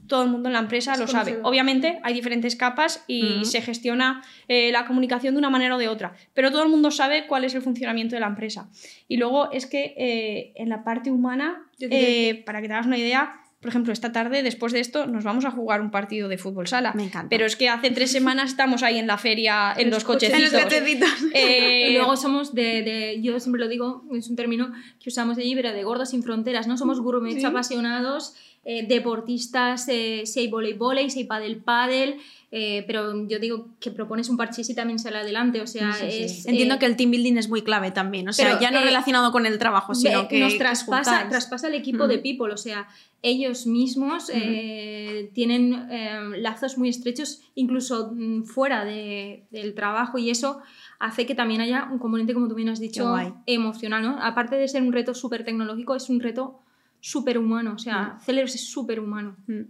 [0.07, 1.31] todo el mundo en la empresa Es lo sabe.
[1.31, 1.49] conocido.
[1.49, 3.45] Obviamente hay diferentes capas y Ujú.
[3.45, 6.91] se gestiona eh, la comunicación de una manera o de otra, pero todo el mundo
[6.91, 8.69] sabe cuál es el funcionamiento de la empresa.
[9.07, 12.97] Y luego es que eh, en la parte humana, eh, para que te hagas una
[12.97, 16.37] idea, por ejemplo, esta tarde, después de esto, nos vamos a jugar un partido de
[16.37, 16.91] fútbol sala.
[16.95, 17.29] Me encanta.
[17.29, 20.33] Pero es que hace tres semanas estamos ahí en la feria, en los los coches-
[20.33, 21.09] En los cochecitos.
[21.09, 21.33] cochecitos.
[21.33, 25.37] Eh, Y luego somos de, de- yo siempre lo digo, es un término que usamos
[25.37, 26.77] allí, pero de gordos sin fronteras, ¿no?
[26.77, 27.45] Somos gourmets Sí.
[27.45, 32.15] apasionados, eh, deportistas, eh, si hay voleibol, si hay pádel, pádel,
[32.51, 36.05] eh, pero yo digo que propones un parchís y también sale adelante, o sea, Sí,
[36.05, 36.23] sí, sí.
[36.23, 36.45] es...
[36.45, 38.79] Entiendo eh, que el team building es muy clave también, o sea, Pero, ya no
[38.79, 42.87] eh, relacionado con el trabajo, sino que nos traspasa, el equipo de people, o sea,
[43.21, 50.29] ellos mismos eh, tienen eh, lazos muy estrechos, incluso mm, fuera de- del trabajo, y
[50.29, 50.61] eso
[50.99, 53.13] hace que también haya un componente, como tú bien has dicho,
[53.45, 54.17] emocional, ¿no?
[54.21, 56.59] Aparte de ser un reto súper tecnológico, es un reto
[57.03, 59.35] súper humano, o sea, Celeros es súper humano.
[59.47, 59.63] Mm.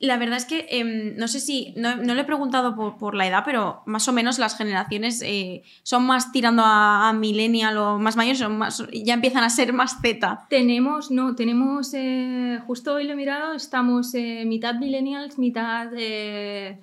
[0.00, 3.14] La verdad es que em, no sé si, no, no le he preguntado por, por
[3.14, 7.76] la edad, pero más o menos las generaciones eh, son más tirando a, a millennial
[7.76, 10.46] o más mayores, son más, ya empiezan a ser más Z.
[10.48, 16.78] Tenemos, no, tenemos, eh, justo hoy lo he mirado, estamos eh, mitad millennials, mitad Z.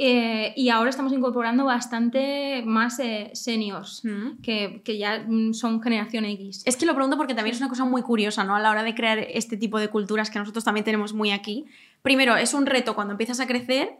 [0.00, 4.40] Eh, y ahora estamos incorporando bastante más eh, seniors, Ujú.
[4.40, 6.62] que, que ya mm, son generación X.
[6.66, 8.54] Es que lo pregunto porque también es una cosa muy curiosa, ¿no?
[8.54, 11.64] A la hora de crear este tipo de culturas que nosotros también tenemos muy aquí.
[12.02, 13.90] Primero, es un reto cuando empiezas a crecer,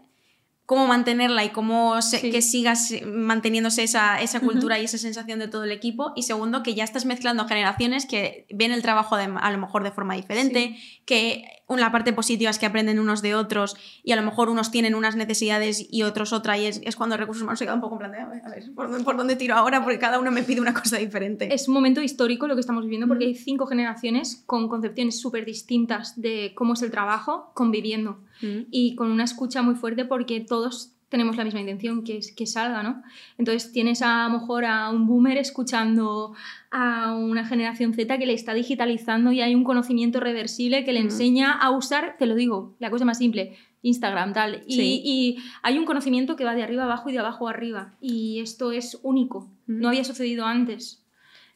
[0.67, 2.31] cómo mantenerla y cómo se- Sí.
[2.31, 6.13] que sigas manteniéndose esa, esa cultura y esa sensación de todo el equipo.
[6.15, 9.83] Y segundo, que ya estás mezclando generaciones que ven el trabajo de- a lo mejor
[9.83, 11.43] de forma diferente, que
[11.77, 14.95] la parte positiva es que aprenden unos de otros y a lo mejor unos tienen
[14.95, 17.97] unas necesidades y otros otra y es, es cuando recursos humanos se queda un poco
[17.97, 19.83] en plan de, a ver, a ver, ¿por, dónde, por dónde tiro ahora?
[19.83, 21.53] Porque cada uno me pide una cosa diferente.
[21.53, 25.45] Es un momento histórico lo que estamos viviendo porque hay cinco generaciones con concepciones súper
[25.45, 28.67] distintas de cómo es el trabajo conviviendo Mm.
[28.71, 32.83] y con una escucha muy fuerte porque todos tenemos la misma intención, que que salga,
[32.83, 33.03] ¿no?
[33.39, 36.35] Entonces tienes a, lo mejor a un boomer escuchando
[36.71, 41.01] a una generación Z que le está digitalizando y hay un conocimiento reversible que le
[41.01, 41.05] Mm.
[41.05, 44.65] enseña a usar, te lo digo, la cosa más simple, Instagram, tal.
[44.67, 45.03] Y, Sí.
[45.05, 47.95] y hay un conocimiento que va de arriba abajo y de abajo arriba.
[48.01, 49.81] Y esto es único, Mm.
[49.81, 51.03] no había sucedido antes.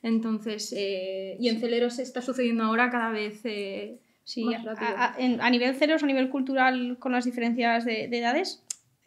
[0.03, 5.17] Entonces, eh, y en Celeros está sucediendo ahora cada vez eh, Sí, más a, a-
[5.47, 8.63] a nivel ceros, a nivel cultural, con las diferencias de, de edades,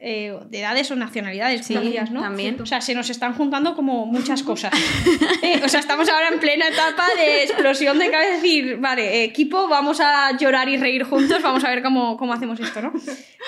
[0.08, 2.22] eh, de edades o nacionalidades, Sí, decías, ¿no?
[2.22, 2.62] también.
[2.62, 4.72] O sea, se nos están juntando como muchas cosas.
[5.42, 9.68] Eh, o sea, estamos ahora en plena etapa de explosión de cabeza, decir, vale, equipo,
[9.68, 12.94] vamos a llorar y reír juntos, vamos a ver cómo, cómo hacemos esto, ¿no?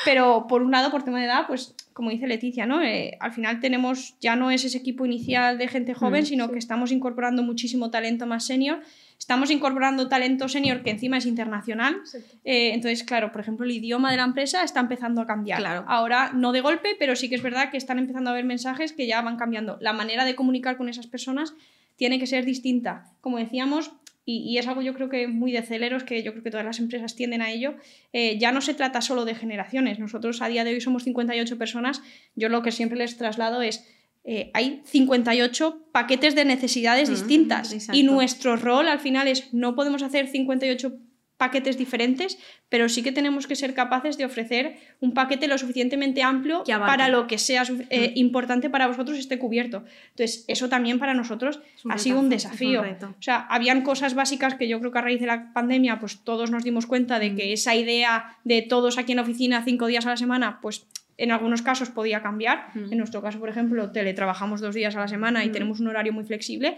[0.04, 2.82] Pero por un lado, por tema de edad, pues como dice Leticia, ¿no?
[2.82, 6.52] Eh, al final tenemos, ya no es ese equipo inicial de gente joven, Mm, sino
[6.52, 8.80] que estamos incorporando muchísimo talento más senior.
[9.18, 12.02] Estamos incorporando talento senior que encima es internacional.
[12.44, 15.60] Eh, entonces, claro, por ejemplo, el idioma de la empresa está empezando a cambiar.
[15.60, 15.86] Claro.
[15.88, 18.94] Ahora, no de golpe, pero sí que es verdad que están empezando a haber mensajes
[18.94, 19.78] que ya van cambiando.
[19.82, 21.54] La manera de comunicar con esas personas
[21.96, 23.12] tiene que ser distinta.
[23.20, 23.92] Como decíamos,
[24.24, 26.66] y, y es algo yo creo que muy de celeros, que yo creo que todas
[26.66, 27.76] las empresas tienden a ello,
[28.14, 30.00] eh, ya no se trata solo de generaciones.
[30.00, 32.02] Nosotros a día de hoy somos 58 personas.
[32.36, 33.88] Yo lo que siempre les traslado es,
[34.30, 37.72] eh, hay 58 paquetes de necesidades Mm, distintas.
[37.74, 37.98] exacto.
[37.98, 40.94] Y nuestro rol al final es, no podemos hacer 58
[41.38, 46.24] paquetes diferentes, pero sí que tenemos que ser capaces de ofrecer un paquete lo suficientemente
[46.24, 47.62] amplio para lo que sea
[47.92, 48.18] eh, Mm.
[48.18, 49.84] importante para vosotros esté cubierto.
[50.10, 51.60] Entonces, eso también para nosotros
[51.90, 52.82] ha sido un desafío.
[52.82, 56.20] O sea, habían cosas básicas que yo creo que a raíz de la pandemia, pues
[56.24, 57.36] todos nos dimos cuenta de Mm.
[57.38, 60.88] que esa idea de todos aquí en la oficina cinco días a la semana, pues
[61.18, 62.70] en algunos casos podía cambiar.
[62.76, 62.92] Mm.
[62.92, 65.52] En nuestro caso, por ejemplo, teletrabajamos dos días a la semana y Mm.
[65.52, 66.78] tenemos un horario muy flexible,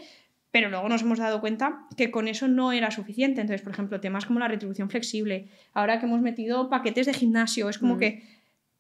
[0.51, 3.41] pero luego nos hemos dado cuenta que con eso no era suficiente.
[3.41, 7.69] Entonces, por ejemplo, temas como la retribución flexible, ahora que hemos metido paquetes de gimnasio,
[7.69, 7.99] es como Mm.
[7.99, 8.23] que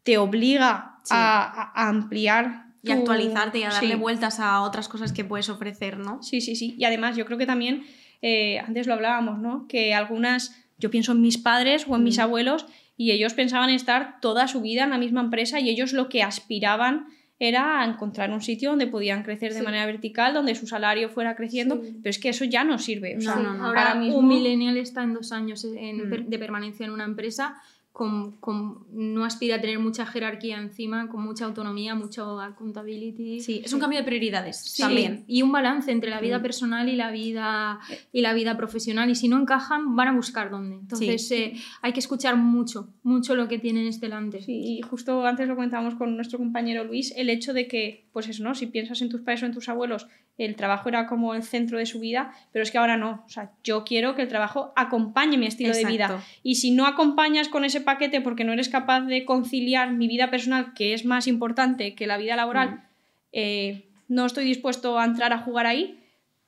[0.03, 1.13] te obliga Sí.
[1.15, 3.99] a, a- ampliar Y tu- actualizarte y a darle Sí.
[3.99, 6.23] vueltas a otras cosas que puedes ofrecer, ¿no?
[6.23, 6.75] Sí, sí, sí.
[6.77, 7.83] Y además yo creo que también,
[8.21, 9.67] eh, antes lo hablábamos, ¿no?
[9.67, 12.65] Que algunas, yo pienso en mis padres o en mis abuelos
[12.99, 16.21] y ellos pensaban estar toda su vida en la misma empresa y ellos lo que
[16.21, 17.05] aspiraban
[17.39, 19.63] era a encontrar un sitio donde podían crecer de Sí.
[19.65, 21.95] manera vertical, donde su salario fuera creciendo, Sí.
[22.03, 23.15] pero es que eso ya no sirve.
[23.17, 23.65] O sea, No, no, no.
[23.67, 26.25] Ahora, ahora mismo- un millennial está en dos años en Mm.
[26.27, 27.55] de permanencia en una empresa,
[27.91, 33.41] con, con- no aspira a tener mucha jerarquía encima, con mucha autonomía, mucho accountability.
[33.41, 35.25] Sí, es un cambio de prioridades Sí, también.
[35.27, 36.41] Y un balance entre la vida Mm.
[36.41, 37.79] personal y la vida,
[38.13, 39.09] y la vida profesional.
[39.09, 40.75] Y si no encajan, van a buscar dónde.
[40.77, 44.41] Entonces eh, hay que escuchar mucho, mucho lo que tienen delante.
[44.43, 48.29] Sí, y justo antes lo comentábamos con nuestro compañero Luis, el hecho de que, pues
[48.29, 48.55] eso, ¿no?
[48.55, 50.07] Si piensas en tus padres o en tus abuelos,
[50.39, 53.23] el trabajo era como el centro de su vida, pero es que ahora no.
[53.25, 56.23] O sea, yo quiero que el trabajo acompañe mi estilo de vida.
[56.41, 60.31] Y si no acompañas con ese paquete porque no eres capaz de conciliar mi vida
[60.31, 62.79] personal, que es más importante que la vida laboral, Mm.
[63.33, 65.95] eh, no estoy dispuesto a entrar a jugar ahí.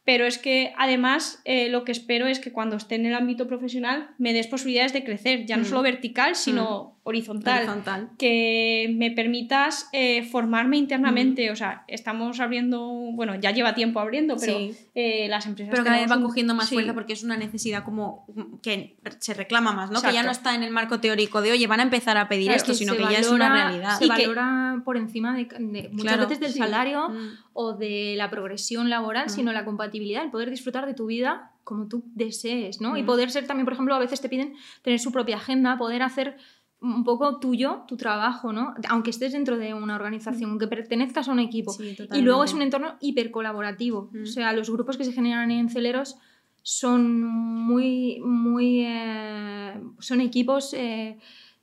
[0.03, 3.45] Pero es que además eh, lo que espero es que cuando esté en el ámbito
[3.45, 5.65] profesional me des posibilidades de crecer, ya no Mm.
[5.67, 8.09] solo vertical, sino horizontal Horizontal.
[8.19, 11.49] que me permitas eh, formarme internamente.
[11.49, 12.79] O sea, estamos abriendo,
[13.13, 14.75] bueno, ya lleva tiempo abriendo, pero Sí.
[14.93, 15.71] eh, las empresas.
[15.71, 16.75] Pero cada vez van un- cogiendo más sí.
[16.75, 18.27] fuerza porque es una necesidad como
[18.61, 20.01] que se reclama más, ¿no?
[20.01, 22.45] Que ya no está en el marco teórico de, oye, van a empezar a pedir
[22.47, 23.97] Claro, esto, que sino que ya es una realidad.
[23.97, 26.59] Se Y que- valora por encima de, de muchas Claro, veces del sí.
[26.59, 27.29] salario Mm.
[27.53, 29.29] o de la progresión laboral, Mm.
[29.29, 32.97] sino la compatibilidad, el poder disfrutar de tu vida como tú desees, ¿no?
[32.97, 33.05] Y Mm.
[33.05, 36.37] poder ser también, por ejemplo, a veces te piden tener su propia agenda, poder hacer
[36.81, 38.73] un poco tuyo tu trabajo, ¿no?
[38.89, 41.71] Aunque estés dentro de una organización, aunque pertenezcas a un equipo.
[41.71, 44.09] Sí, Y luego es un entorno hipercolaborativo.
[44.11, 44.23] Mm.
[44.23, 46.17] O sea, los grupos que se generan en Celeros
[46.63, 51.17] son muy, muy, eh, son equipos eh,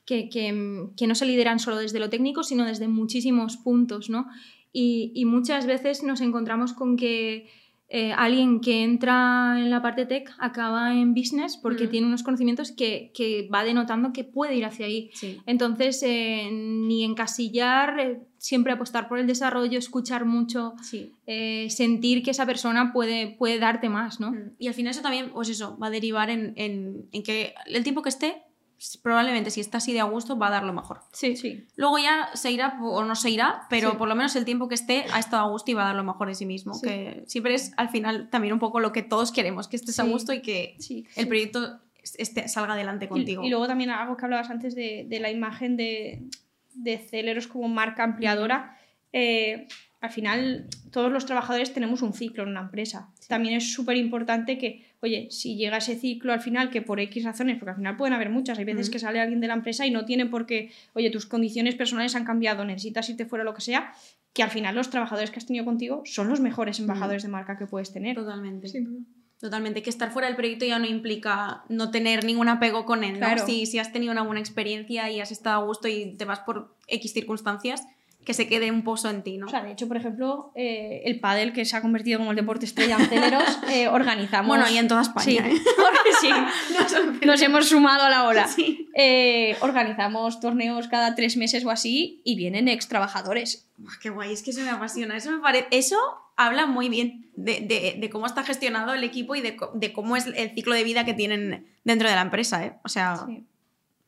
[0.04, 4.26] que, que- que no se lideran solo desde lo técnico, sino desde muchísimos puntos, ¿no?
[4.72, 7.48] Y, y muchas veces nos encontramos con que
[7.90, 11.90] eh, alguien que entra en la parte tech acaba en business porque Mm.
[11.90, 15.10] tiene unos conocimientos que, que va denotando que puede ir hacia ahí.
[15.14, 15.38] Sí.
[15.46, 21.12] Entonces, eh, ni encasillar, eh, siempre apostar por el desarrollo, escuchar mucho, Sí.
[21.70, 24.32] sentir que esa persona puede, puede darte más, ¿no?
[24.32, 24.50] Mm.
[24.58, 27.82] Y al final eso también, pues eso, va a derivar en, en- en que el
[27.82, 28.42] tiempo que esté,
[29.02, 31.00] probablemente si está así de a gusto, va a dar lo mejor.
[31.12, 31.66] Sí, Sí.
[31.76, 33.96] Luego ya se irá o no se irá, pero Sí.
[33.96, 35.96] por lo menos el tiempo que esté ha estado a gusto y va a dar
[35.96, 36.74] lo mejor de sí mismo.
[36.74, 36.86] Sí.
[36.86, 40.04] Que siempre es al final también un poco lo que todos queremos, que estés a
[40.04, 41.06] gusto y que Sí.
[41.16, 41.80] el proyecto
[42.16, 43.42] este, salga adelante Y- contigo.
[43.44, 46.22] Y, luego también algo que hablabas antes de, de la imagen de,
[46.74, 48.76] de Celeros como marca ampliadora.
[49.12, 49.66] eh,
[50.00, 53.10] al final, todos los trabajadores tenemos un ciclo en una empresa.
[53.26, 57.24] También es súper importante que, oye, si llega ese ciclo al final, que por X
[57.24, 59.86] razones, porque al final pueden haber muchas, hay veces que sale alguien de la empresa
[59.86, 63.54] y no tiene por qué, oye, tus condiciones personales han cambiado, necesitas irte fuera, lo
[63.54, 63.92] que sea,
[64.32, 67.56] que al final los trabajadores que has tenido contigo son los mejores embajadores de marca
[67.56, 68.16] que puedes tener.
[68.16, 68.68] Totalmente.
[68.80, 69.00] Duda.
[69.40, 69.82] Totalmente.
[69.82, 73.14] Que estar fuera del proyecto ya no implica no tener ningún apego con él.
[73.14, 73.18] ¿no?
[73.18, 73.46] Claro.
[73.46, 76.40] Si, si has tenido una buena experiencia y has estado a gusto y te vas
[76.40, 77.86] por X circunstancias,
[78.28, 79.46] que se quede un pozo en ti, ¿no?
[79.46, 82.36] O sea, de hecho, por ejemplo, eh, el pádel, que se ha convertido como el
[82.36, 84.48] deporte estrella en Celeros, eh, organizamos...
[84.48, 85.24] bueno, y en toda España.
[85.24, 85.54] Sí, ¿eh?
[86.20, 86.28] sí.
[87.26, 88.46] Nos hemos sumado a la ola.
[88.46, 88.86] Sí.
[88.94, 93.66] Eh, organizamos torneos cada tres meses o así y vienen ex trabajadores.
[94.02, 95.16] Qué guay, es que eso me apasiona.
[95.16, 95.66] Eso me parece.
[95.70, 95.96] Eso
[96.36, 100.16] habla muy bien de, de- de cómo está gestionado el equipo y de, de cómo
[100.16, 102.74] es el ciclo de vida que tienen dentro de la empresa, ¿eh?
[102.84, 103.26] O sea,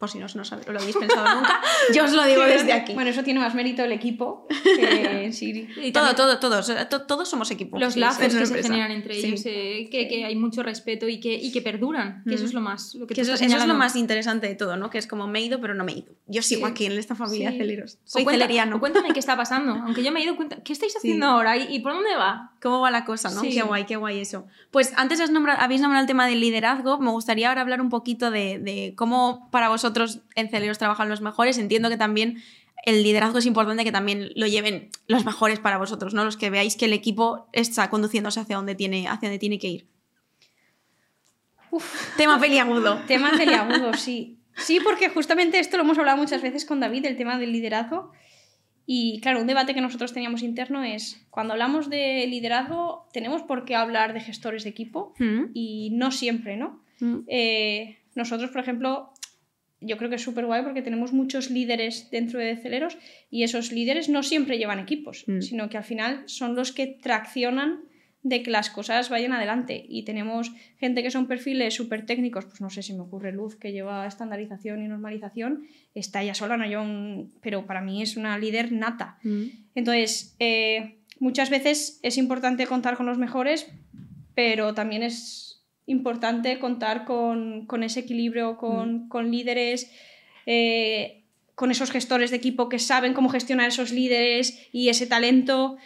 [0.00, 1.60] por si no, no lo habéis pensado nunca,
[1.94, 2.94] yo os lo digo desde aquí.
[2.94, 5.68] Bueno, eso tiene más mérito el equipo que en sí.
[5.76, 7.78] Y todo, todo, todos, to- todos somos equipo.
[7.78, 9.26] Los Sí, lazos que se generan entre Sí.
[9.26, 12.54] ellos, eh, que, que hay mucho respeto y que, y que perduran, que eso es
[12.54, 12.94] lo más...
[12.94, 14.88] Lo que, Que eso, eso es lo más interesante de todo, ¿no?
[14.88, 16.14] Que es como me he ido, pero no me he ido.
[16.26, 17.58] Yo sigo aquí en esta familia Sí.
[17.58, 17.94] de celeros.
[17.96, 18.80] O Soy cuenta- celeriano.
[18.80, 20.62] cuéntame qué está pasando, aunque yo me he ido cuenta.
[20.64, 22.52] ¿Qué estáis haciendo ahora y, y por dónde va?
[22.62, 23.42] ¿Cómo va la cosa, no?
[23.42, 24.46] Qué guay, qué guay eso.
[24.70, 26.98] Pues antes has nombrado- habéis nombrado el tema del liderazgo.
[27.00, 29.89] Me gustaría ahora hablar un poquito de, de cómo para vosotros
[30.34, 31.58] en Celeros trabajan los mejores.
[31.58, 32.42] Entiendo que también
[32.86, 36.24] el liderazgo es importante que también lo lleven los mejores para vosotros, ¿no?
[36.24, 39.68] Los que veáis que el equipo está conduciéndose hacia donde tiene, hacia donde tiene que
[39.68, 39.86] ir.
[42.16, 43.00] Tema peliagudo.
[43.06, 44.38] Tema peliagudo, sí.
[44.56, 48.10] Sí, porque justamente esto lo hemos hablado muchas veces con David, el tema del liderazgo.
[48.84, 53.64] Y claro, un debate que nosotros teníamos interno es, cuando hablamos de liderazgo, tenemos por
[53.64, 56.82] qué hablar de gestores de equipo Mm, y no siempre, ¿no?
[56.98, 59.12] mm, Eh, nosotros, por ejemplo,
[59.80, 62.98] yo creo que es súper guay porque tenemos muchos líderes dentro de Celeros
[63.30, 65.40] y esos líderes no siempre llevan equipos, Mm.
[65.40, 67.80] sino que al final son los que traccionan
[68.22, 69.82] de que las cosas vayan adelante.
[69.88, 73.56] Y tenemos gente que son perfiles súper técnicos, pues no sé si me ocurre Luz,
[73.56, 75.62] que lleva estandarización y normalización,
[75.94, 76.84] está ella sola, no yo
[77.40, 79.18] pero para mí es una líder nata.
[79.22, 79.44] Mm.
[79.74, 83.66] Entonces, eh, muchas veces es importante contar con los mejores,
[84.34, 85.49] pero también es
[85.90, 89.90] importante contar con, con ese equilibrio, con, con líderes,
[90.46, 91.24] eh,
[91.54, 95.76] con esos gestores de equipo que saben cómo gestionar esos líderes y ese talento.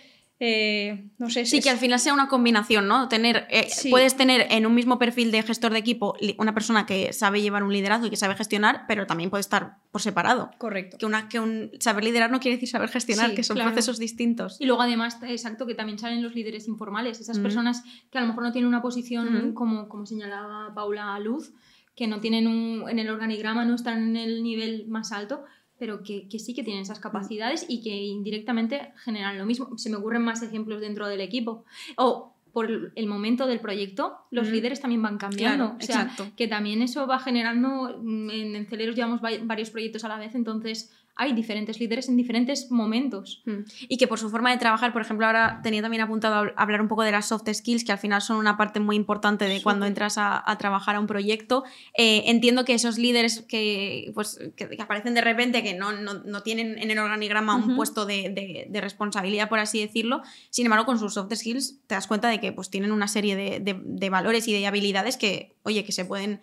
[0.41, 3.09] Eh, no sé Sí, es- que al final sea una combinación, ¿no?
[3.09, 3.89] Tener, eh, Sí.
[3.91, 7.63] Puedes tener en un mismo perfil de gestor de equipo una persona que sabe llevar
[7.63, 10.51] un liderazgo y que sabe gestionar, pero también puede estar por separado.
[10.59, 10.99] Correcto.
[10.99, 13.71] Que, una, que un saber liderar no quiere decir saber gestionar, Sí, que son claro.
[13.71, 14.61] procesos distintos.
[14.61, 17.43] Y luego además, exacto, que también salen los líderes informales, esas Mm.
[17.43, 19.55] personas que a lo mejor no tienen una posición Mm.
[19.55, 21.53] como, como señalaba Paula Luz,
[21.95, 25.45] que no tienen un, en el organigrama, no están en el nivel más alto,
[25.79, 29.77] pero que, que sí que tienen esas capacidades y que indirectamente generan lo mismo.
[29.77, 31.65] Se me ocurren más ejemplos dentro del equipo.
[31.97, 34.53] O por el momento del proyecto, los Mm.
[34.53, 35.65] líderes también van cambiando.
[35.71, 36.27] Claro, o sea, exacto.
[36.37, 40.37] que también eso va generando, mm, en Enceleros llevamos va- varios proyectos a la vez,
[40.37, 43.43] entonces hay diferentes líderes en diferentes momentos.
[43.47, 43.61] Mm.
[43.89, 46.55] Y que por su forma de trabajar, por ejemplo, ahora tenía también apuntado a hab-
[46.57, 49.45] hablar un poco de las soft skills, que al final son una parte muy importante
[49.47, 51.63] de cuando entras a, a trabajar a un proyecto.
[51.97, 56.15] Eh, entiendo que esos líderes que, pues, que, que aparecen de repente, que no, no,
[56.15, 60.67] no tienen en el organigrama un puesto de, de- de responsabilidad, por así decirlo, sin
[60.67, 63.61] embargo, con sus soft skills te das cuenta de que pues, tienen una serie de-
[63.61, 66.41] de valores y de habilidades que, oye, que se pueden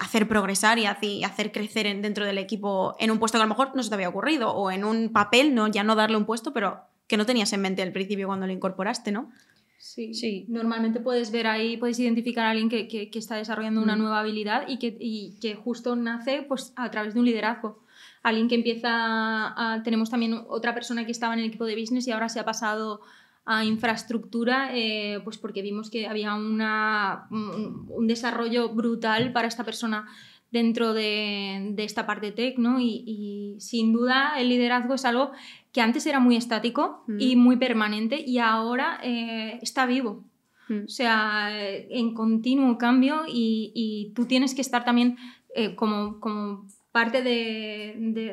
[0.00, 3.42] hacer progresar y hace- y hacer crecer en- dentro del equipo en un puesto que
[3.42, 5.94] a lo mejor no se te había ocurrido o en un papel, no, ya no
[5.94, 9.30] darle un puesto, pero que no tenías en mente al principio cuando lo incorporaste, ¿no?
[9.78, 10.14] Sí.
[10.14, 10.46] Sí.
[10.48, 13.98] Normalmente puedes ver ahí, puedes identificar a alguien que, que- que está desarrollando una Mm.
[13.98, 17.82] nueva habilidad y que, y que justo nace pues, a través de un liderazgo.
[18.22, 19.82] Alguien que empieza a...
[19.82, 22.44] Tenemos también otra persona que estaba en el equipo de business y ahora se ha
[22.46, 23.02] pasado
[23.46, 29.64] a infraestructura, eh, pues porque vimos que había una, un, un desarrollo brutal para esta
[29.64, 30.06] persona
[30.50, 32.78] dentro de, de esta parte tech, ¿no?
[32.80, 35.32] Y, y sin duda el liderazgo es algo
[35.72, 37.16] que antes era muy estático Mm.
[37.20, 40.24] y muy permanente y ahora eh, está vivo.
[40.68, 40.84] Mm.
[40.84, 45.16] O sea, eh, en continuo cambio y, y tú tienes que estar también
[45.56, 48.32] eh, como, como parte de, de-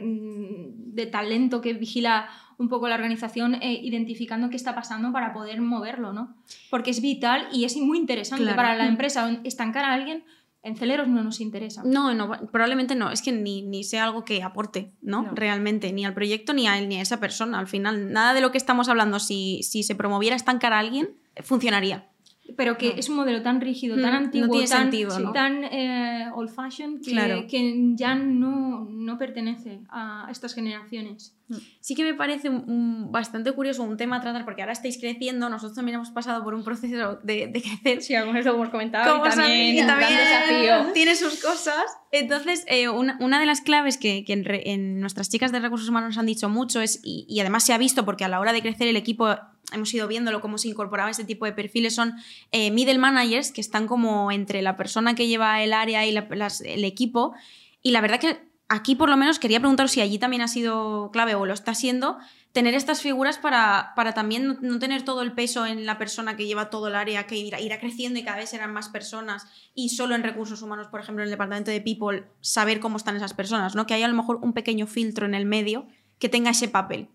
[0.94, 2.30] de talento que vigila
[2.62, 6.36] un poco la organización, eh, identificando qué está pasando para poder moverlo, ¿no?
[6.70, 8.56] Porque es vital y es muy interesante Claro.
[8.56, 9.40] para la empresa.
[9.44, 10.24] Estancar a alguien
[10.64, 11.82] en Celeros no nos interesa.
[11.84, 13.10] No, no, probablemente no.
[13.10, 15.24] Es que ni, ni sea algo que aporte, ¿no?
[15.24, 15.32] No.
[15.34, 17.58] Realmente, ni al proyecto ni a él ni a esa persona.
[17.58, 21.10] Al final, nada de lo que estamos hablando, si, si se promoviera estancar a alguien,
[21.42, 22.10] funcionaría.
[22.58, 22.96] Pero que No.
[22.98, 25.32] es un modelo tan rígido, tan Mm, no antiguo, tiene tan, sentido, ¿no?
[25.32, 27.46] tan eh, old fashioned que, Claro.
[27.50, 31.36] que ya no, no pertenece a estas generaciones.
[31.82, 34.98] Sí que me parece un- un- bastante curioso un tema a tratar, porque ahora estáis
[34.98, 38.02] creciendo, nosotros también hemos pasado por un proceso de, de crecer.
[38.02, 40.94] Sí, algunos lo hemos comentado Como y también, gran desafío.
[40.94, 41.84] tiene sus cosas.
[42.14, 45.60] Entonces, eh, una, una de las claves que, que en, re- en nuestras chicas de
[45.60, 48.30] recursos humanos nos han dicho mucho es, y, y además se ha visto porque a
[48.30, 49.36] la hora de crecer el equipo
[49.74, 52.14] hemos ido viéndolo cómo se incorporaba ese tipo de perfiles, son
[52.52, 56.28] eh, middle managers que están como entre la persona que lleva el área y la-
[56.32, 57.34] las- el equipo.
[57.82, 61.10] Y la verdad que aquí por lo menos quería preguntaros si allí también ha sido
[61.12, 62.18] clave o lo está siendo
[62.54, 66.36] tener estas figuras para, para también no, no tener todo el peso en la persona
[66.36, 69.48] que lleva todo el área, que irá, irá creciendo y cada vez serán más personas
[69.74, 73.16] y solo en recursos humanos, por ejemplo, en el departamento de People, saber cómo están
[73.16, 73.86] esas personas, ¿no?
[73.86, 75.88] Que haya a lo mejor un pequeño filtro en el medio
[76.20, 77.08] que tenga ese papel.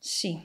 [0.00, 0.42] Sí,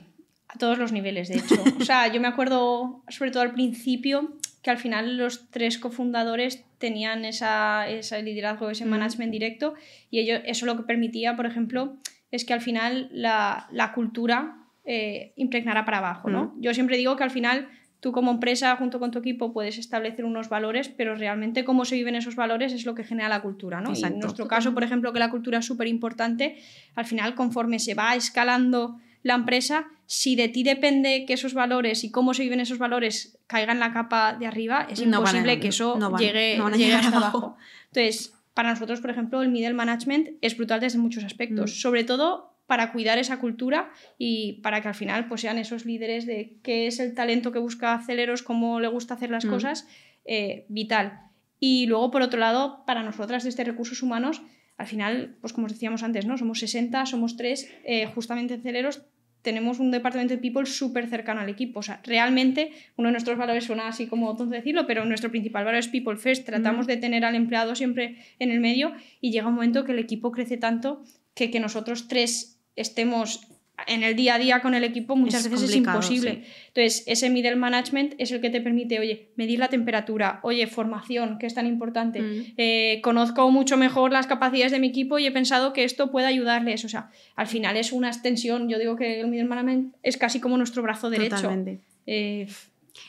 [0.52, 1.62] a todos los niveles, de hecho.
[1.78, 4.32] O sea, yo me acuerdo, sobre todo al principio,
[4.62, 8.88] que al final los tres cofundadores tenían esa, ese liderazgo, ese Mm.
[8.88, 9.74] management directo,
[10.10, 11.96] y ello, eso lo que permitía, por ejemplo,
[12.30, 16.54] es que al final la, la cultura eh, impregnara para abajo, ¿no?
[16.58, 17.68] Yo siempre digo que al final
[18.00, 21.96] tú como empresa, junto con tu equipo, puedes establecer unos valores, pero realmente cómo se
[21.96, 23.92] viven esos valores es lo que genera la cultura, ¿no?
[23.94, 26.56] Y en nuestro caso, por ejemplo, que la cultura es súper importante,
[26.94, 32.04] al final, conforme se va escalando la empresa, si de ti depende que esos valores
[32.04, 35.26] y cómo se viven esos valores caigan en la capa de arriba, es No van
[35.26, 37.36] a- imposible que eso no van- llegue, no llegue hasta abajo.
[37.38, 37.56] abajo.
[37.92, 41.74] Entonces, para nosotros, por ejemplo, el middle management es brutal desde muchos aspectos, Mm.
[41.74, 46.24] sobre todo para cuidar esa cultura y para que al final pues, sean esos líderes
[46.26, 49.50] de qué es el talento que busca Aceleros, cómo le gusta hacer las Mm.
[49.50, 49.88] cosas,
[50.24, 51.20] eh, vital.
[51.58, 54.40] Y luego, por otro lado, para nosotras desde recursos humanos,
[54.80, 56.38] al final, pues como os decíamos antes, ¿no?
[56.38, 57.68] Somos 60, somos 3,
[58.14, 59.02] justamente en Celeros
[59.42, 61.80] tenemos un departamento de people súper cercano al equipo.
[61.80, 65.64] O sea, realmente uno de nuestros valores suena así como tonto decirlo, pero nuestro principal
[65.64, 66.44] valor es people first.
[66.44, 69.98] Tratamos de tener al empleado siempre en el medio y llega un momento que el
[69.98, 71.02] equipo crece tanto
[71.34, 73.48] que que nosotros tres estemos
[73.86, 76.44] en el día a día con el equipo muchas Es veces es imposible.
[76.68, 81.38] Entonces, ese middle management es el que te permite, oye, medir la temperatura, oye, formación,
[81.38, 82.20] que es tan importante.
[82.20, 82.44] Mm.
[82.58, 86.26] Eh, conozco mucho mejor las capacidades de mi equipo y he pensado que esto puede
[86.26, 86.84] ayudarles.
[86.84, 88.68] O sea, al final es una extensión.
[88.68, 91.36] Yo digo que el middle management es casi como nuestro brazo derecho.
[91.36, 91.80] Totalmente.
[92.06, 92.46] Eh,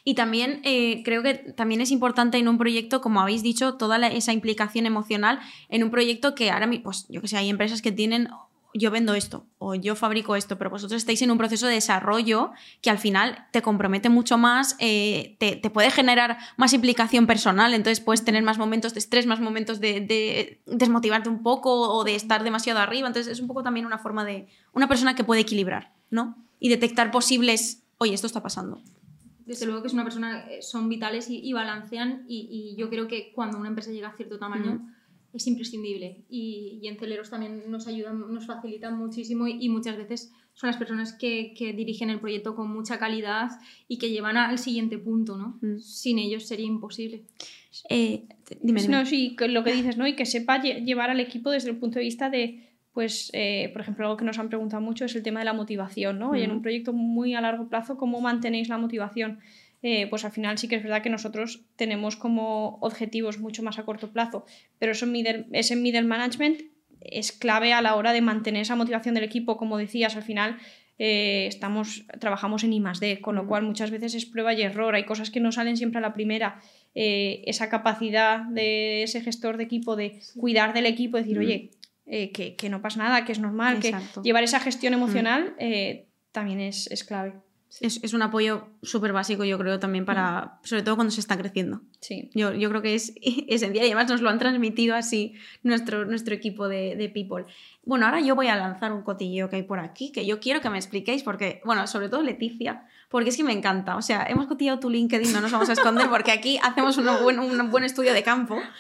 [0.06, 3.98] Y también eh, creo que también es importante en un proyecto, como habéis dicho, toda
[3.98, 5.40] la- esa implicación emocional
[5.70, 8.30] en un proyecto que ahora, pues yo que sé, hay empresas que tienen,
[8.74, 12.52] yo vendo esto o yo fabrico esto, pero vosotros estáis en un proceso de desarrollo
[12.82, 17.74] que al final te compromete mucho más, eh, te, te puede generar más implicación personal,
[17.74, 22.04] entonces puedes tener más momentos de estrés, más momentos de, de desmotivarte un poco o
[22.04, 25.24] de estar demasiado arriba, entonces es un poco también una forma de una persona que
[25.24, 26.38] puede equilibrar, ¿no?
[26.60, 28.82] Y detectar posibles, oye, esto está pasando.
[29.46, 32.90] Desde luego que es una persona, eh, son vitales y, y balancean y, y yo
[32.90, 35.01] creo que cuando una empresa llega a cierto tamaño Mm.
[35.34, 39.98] Es imprescindible y, y en Celeros también nos ayudan, nos facilitan muchísimo y, y muchas
[39.98, 43.50] veces son las personas que, que dirigen el proyecto con mucha calidad
[43.88, 45.58] y que llevan al siguiente punto, ¿no?
[45.62, 45.80] Mm.
[45.80, 47.24] Sin ellos sería imposible.
[47.90, 48.24] Eh,
[48.62, 48.94] dime, dime.
[48.98, 50.06] No, sí, lo que dices, ¿no?
[50.08, 53.70] Y que sepa lle- llevar al equipo desde el punto de vista de, pues, eh,
[53.72, 56.36] por ejemplo, algo que nos han preguntado mucho es el tema de la motivación, ¿no?
[56.36, 56.58] Y en Ujú.
[56.58, 59.40] un proyecto muy a largo plazo, ¿cómo mantenéis la motivación?
[59.84, 63.80] Eh, pues al final sí que es verdad que nosotros tenemos como objetivos mucho más
[63.80, 64.46] a corto plazo,
[64.78, 66.62] pero eso middle- ese middle management
[67.00, 70.58] es clave a la hora de mantener esa motivación del equipo, como decías, al final
[71.00, 74.94] eh, estamos, trabajamos en I D, con lo cual muchas veces es prueba y error,
[74.94, 76.62] hay cosas que no salen siempre a la primera.
[76.94, 81.42] Eh, esa capacidad de ese gestor de equipo de cuidar del equipo, decir, Mm.
[81.42, 81.72] oye,
[82.06, 84.22] eh, que, que no pasa nada, que es normal, Exacto.
[84.22, 85.56] que llevar esa gestión emocional
[86.32, 87.34] también es, es clave.
[87.80, 91.38] Es, es un apoyo súper básico, yo creo, también para, sobre todo cuando se está
[91.38, 91.82] creciendo.
[92.02, 92.30] Sí.
[92.34, 96.36] Yo, yo creo que es esencial y además nos lo han transmitido así nuestro, nuestro
[96.36, 97.46] equipo de, de People.
[97.84, 100.62] Bueno, ahora yo voy a lanzar un cotilleo que hay por aquí, que yo quiero
[100.62, 103.96] que me expliquéis, porque, bueno, sobre todo Leticia, porque es que me encanta.
[103.96, 107.08] O sea, hemos cotillado tu LinkedIn, no nos vamos a esconder, porque aquí hacemos un
[107.24, 108.58] buen, un buen estudio de campo.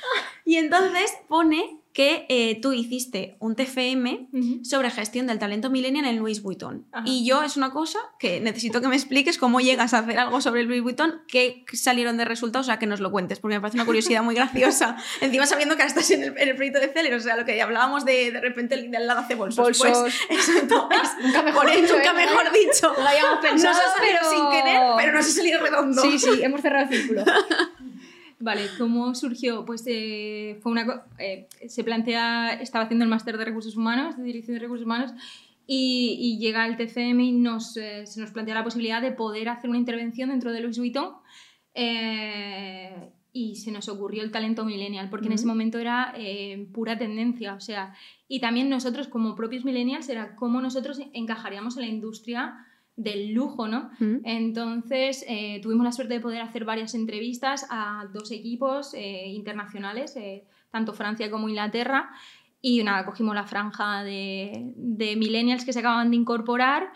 [0.43, 4.29] Y entonces pone que eh, tú hiciste un TFM
[4.63, 6.85] sobre gestión del talento millennial en Louis Vuitton.
[6.91, 7.03] Ajá.
[7.05, 10.39] Y yo es una cosa que necesito que me expliques cómo llegas a hacer algo
[10.39, 13.61] sobre Louis Vuitton, qué salieron de resultados, o sea, que nos lo cuentes, porque me
[13.61, 14.95] parece una curiosidad muy graciosa.
[15.21, 17.45] Encima sabiendo que ahora estás en el, en el proyecto de Celer, o sea, lo
[17.45, 19.63] que hablábamos de de repente el de al lado hace bolsos.
[19.63, 19.89] Bolsos.
[20.27, 22.13] Pues, eso entonces, Nunca mejor por- dicho, nunca ¿eh?
[22.25, 22.93] mejor dicho.
[22.97, 26.01] Lo habíamos pensado, pero- sin querer, pero nos ha salido redondo.
[26.01, 27.23] Sí, sí, hemos cerrado el círculo.
[28.41, 29.65] Vale, ¿cómo surgió?
[29.65, 34.23] Pues eh, fue una eh, se plantea, estaba haciendo el máster de recursos humanos, de
[34.23, 35.11] dirección de recursos humanos,
[35.67, 39.47] y, y llega el TCM y nos, eh, se nos plantea la posibilidad de poder
[39.49, 41.13] hacer una intervención dentro de Louis Vuitton.
[41.75, 46.13] eh, y se nos ocurrió el talento millennial, porque en ese momento era
[46.73, 47.93] pura tendencia, o sea,
[48.27, 53.67] y también nosotros como propios millennials era cómo nosotros encajaríamos en la industria del lujo,
[53.67, 53.89] ¿no?
[53.99, 54.17] Mm.
[54.23, 60.15] Entonces eh, tuvimos la suerte de poder hacer varias entrevistas a dos equipos eh, internacionales,
[60.15, 62.09] eh, tanto Francia como Inglaterra,
[62.61, 66.91] y nada, cogimos la franja de, de millennials que se acaban de incorporar,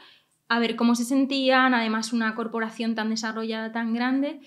[0.48, 4.42] a ver cómo se sentían, además una corporación tan desarrollada, tan grande,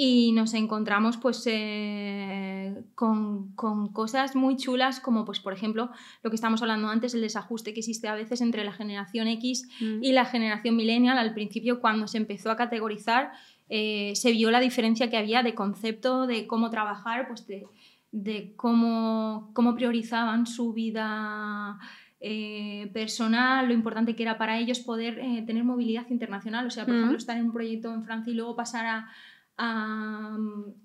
[0.00, 5.90] y nos encontramos pues eh, con, con cosas muy chulas como pues por ejemplo
[6.22, 9.68] lo que estamos hablando antes, el desajuste que existe a veces entre la generación X
[9.80, 10.02] Mm.
[10.04, 13.32] y la generación millennial, al principio cuando se empezó a categorizar,
[13.68, 17.66] eh, se vio la diferencia que había de concepto, de cómo trabajar, pues de,
[18.12, 21.76] de cómo, cómo priorizaban su vida
[22.20, 26.84] eh, personal, lo importante que era para ellos poder eh, tener movilidad internacional, o sea,
[26.84, 26.98] por Mm.
[26.98, 29.08] ejemplo, estar en un proyecto en Francia y luego pasar a...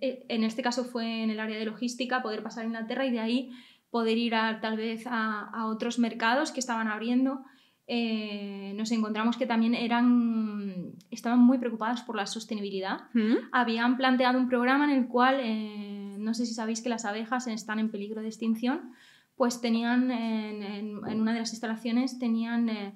[0.01, 3.11] eh, en este caso fue en el área de logística, poder pasar a Inglaterra y
[3.11, 3.51] de ahí
[3.89, 7.43] poder ir a, tal vez a, a otros mercados que estaban abriendo
[7.86, 13.01] eh, nos encontramos que también eran, estaban muy preocupados por la sostenibilidad.
[13.13, 13.34] Mm.
[13.51, 17.45] Habían planteado un programa en el cual, eh, no sé si sabéis que las abejas
[17.47, 18.93] están en peligro de extinción,
[19.36, 22.93] pues tenían en, en- en una de las instalaciones tenían eh,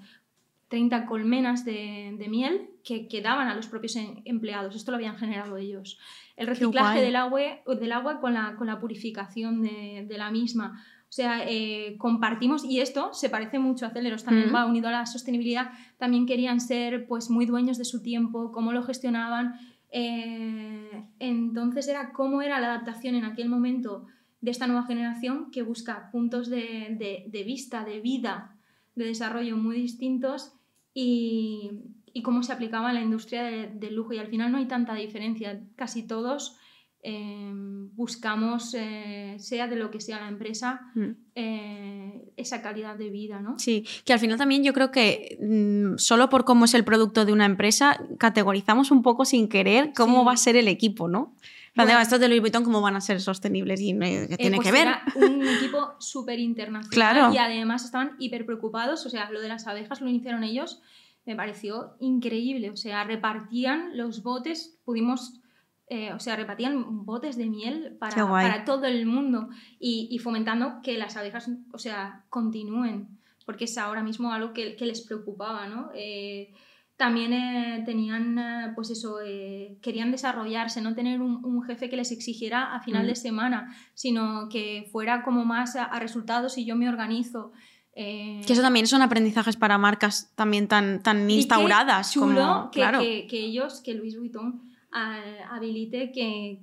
[0.69, 4.75] 30 colmenas de, de miel que, que daban a los propios em- empleados.
[4.75, 5.97] Esto lo habían generado ellos.
[6.35, 7.41] El reciclaje del agua,
[7.79, 10.83] del agua con, la, con la purificación de, de la misma.
[11.09, 14.91] O sea, eh, compartimos, y esto se parece mucho a Celeros, también va unido a
[14.91, 19.55] la sostenibilidad, también querían ser pues muy dueños de su tiempo, cómo lo gestionaban.
[19.89, 24.05] eh, entonces era cómo era la adaptación en aquel momento
[24.41, 28.55] de esta nueva generación que busca puntos de, de- de vista, de vida,
[28.95, 30.53] de desarrollo muy distintos
[30.99, 31.69] y,
[32.11, 34.13] y cómo se aplicaba en la industria de- del lujo.
[34.13, 35.61] Y al final no hay tanta diferencia.
[35.75, 36.57] Casi todos
[37.03, 37.51] eh,
[37.93, 41.05] buscamos, eh, sea de lo que sea la empresa, Mm.
[41.35, 43.57] eh, esa calidad de vida, ¿no?
[43.59, 47.23] Sí, que al final también yo creo que mm, solo por cómo es el producto
[47.23, 50.25] de una empresa, categorizamos un poco sin querer cómo Sí.
[50.25, 51.35] va a ser el equipo, ¿no?
[51.85, 51.99] Bueno.
[51.99, 53.79] "Ah, estos de Louis Vuitton, ¿cómo van a ser sostenibles?
[53.81, 54.87] Y no- ¿qué Eh, tiene pues que ver?
[54.87, 57.33] era un equipo súper internacional Claro.
[57.33, 60.81] y además estaban hiper preocupados, o sea, lo de las abejas lo iniciaron ellos,
[61.25, 65.41] me pareció increíble, o sea, repartían los botes, pudimos,
[65.89, 69.49] eh, o sea, repartían botes de miel para, para todo el mundo
[69.79, 73.09] y, y fomentando que las abejas, o sea, continúen,
[73.45, 75.89] porque es ahora mismo algo que, que les preocupaba, ¿no?
[75.95, 76.53] Eh,
[76.97, 81.95] también eh, tenían, eh, pues eso, eh, querían desarrollarse, no tener un, un jefe que
[81.95, 83.07] les exigiera a final Mm.
[83.07, 87.51] de semana, sino que fuera como más a, a resultados y yo me organizo.
[87.99, 92.11] eh, Que eso también son aprendizajes para marcas también tan, tan instauradas.
[92.13, 92.99] chulo como, que, claro.
[92.99, 95.19] que- que ellos, que Louis Vuitton ah,
[95.51, 96.61] habilite que,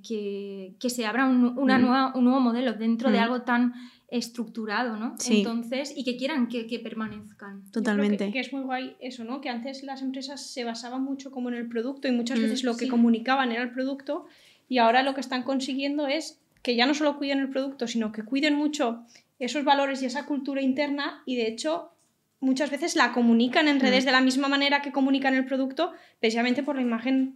[0.79, 1.81] que- se abra un, una Mm.
[1.81, 3.23] nueva, un nuevo modelo dentro de Mm.
[3.23, 3.73] algo tan
[4.09, 5.15] estructurado, ¿no?
[5.17, 5.37] Sí.
[5.39, 7.63] Entonces, y que quieran que, que permanezcan.
[7.71, 8.27] Totalmente.
[8.27, 9.41] Que, que es muy guay eso, ¿no?
[9.41, 12.63] Que antes las empresas se basaban mucho como en el producto y muchas Mm, veces
[12.63, 12.91] lo que sí.
[12.91, 14.25] comunicaban era el producto
[14.69, 18.11] y ahora lo que están consiguiendo es que ya no solo cuiden el producto, sino
[18.11, 19.03] que cuiden mucho
[19.39, 21.91] esos valores y esa cultura interna y de hecho
[22.39, 24.07] muchas veces la comunican en redes Mm.
[24.07, 27.35] de la misma manera que comunican el producto, precisamente por la imagen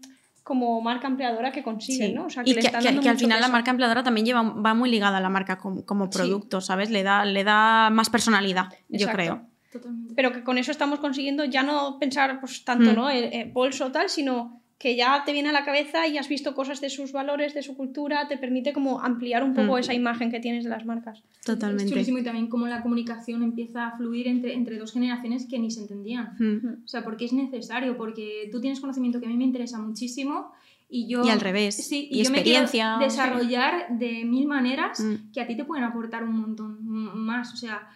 [0.50, 2.14] como marca empleadora que consiguen, Sí.
[2.16, 2.26] ¿no?
[2.26, 4.26] O sea, y le que, están que- dando que al final la marca empleadora también
[4.26, 6.18] lleva, va muy ligada a la marca como, como Sí.
[6.18, 6.90] producto, ¿sabes?
[6.90, 9.46] Le da, le da más personalidad, yo creo.
[9.72, 10.16] Totalmente.
[10.16, 12.96] pero que con eso estamos consiguiendo ya no pensar pues, tanto Mm.
[12.96, 13.10] ¿no?
[13.12, 16.30] el, el bolso o tal, sino que ya te viene a la cabeza y has
[16.30, 19.80] visto cosas de sus valores, de su cultura, te permite como ampliar un poco Mm.
[19.80, 21.20] esa imagen que tienes de las marcas.
[21.20, 21.92] Es Totalmente.
[21.92, 25.70] chulísimo y también cómo la comunicación empieza a fluir entre, entre dos generaciones que ni
[25.70, 26.30] se entendían.
[26.40, 26.86] Mm.
[26.86, 30.52] O sea, porque es necesario, porque tú tienes conocimiento que a mí me interesa muchísimo
[30.90, 31.26] y yo...
[31.26, 31.76] Y al revés.
[31.76, 32.98] Sí, y, y, yo me quiero experiencia.
[33.02, 35.32] desarrollar de mil maneras Mm.
[35.34, 36.78] que a ti te pueden aportar un montón
[37.18, 37.54] más.
[37.54, 37.90] O sea,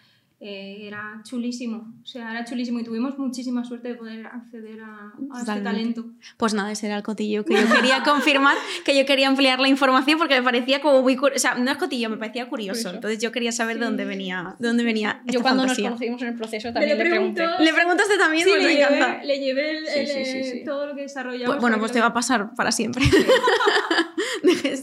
[0.45, 1.93] eh, era chulísimo.
[2.03, 6.05] O sea, era chulísimo y tuvimos muchísima suerte de poder acceder a, a este talento.
[6.35, 9.69] Pues nada, ese era el cotillo que yo quería confirmar, que yo quería ampliar la
[9.69, 11.37] información porque me parecía como muy curioso.
[11.37, 12.89] O sea, no es cotillo, me parecía curioso.
[12.89, 13.85] Entonces yo quería saber de Sí.
[13.85, 15.89] dónde venía, de dónde venía Yo esta cuando fantasía.
[15.91, 17.45] nos conocimos en el proceso también lo le pregunté.
[17.59, 18.43] ¿Le preguntaste también?
[18.43, 19.23] Sí, Pues le me llevé, encanta.
[19.23, 20.65] le llevé el- el, sí, sí, sí.
[20.65, 21.55] todo lo que desarrollamos.
[21.55, 23.03] Pues, bueno, pues te va a pasar para siempre.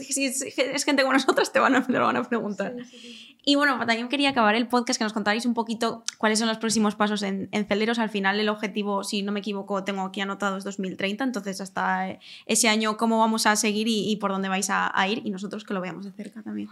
[0.01, 2.75] si es, gente como nosotras, te van a, te lo van a preguntar.
[2.91, 3.37] Sí, sí, sí.
[3.45, 6.59] Y bueno, también quería acabar el podcast que nos contarais un poquito cuáles son los
[6.59, 7.99] próximos pasos en, en Celeros.
[7.99, 11.25] Al final, el objetivo, si no me equivoco, tengo aquí anotado es 2030.
[11.25, 14.91] Entonces, hasta eh, ese año, cómo vamos a seguir y, y por dónde vais a,
[14.99, 15.23] a ir.
[15.25, 16.69] Y nosotros que lo veamos de cerca también.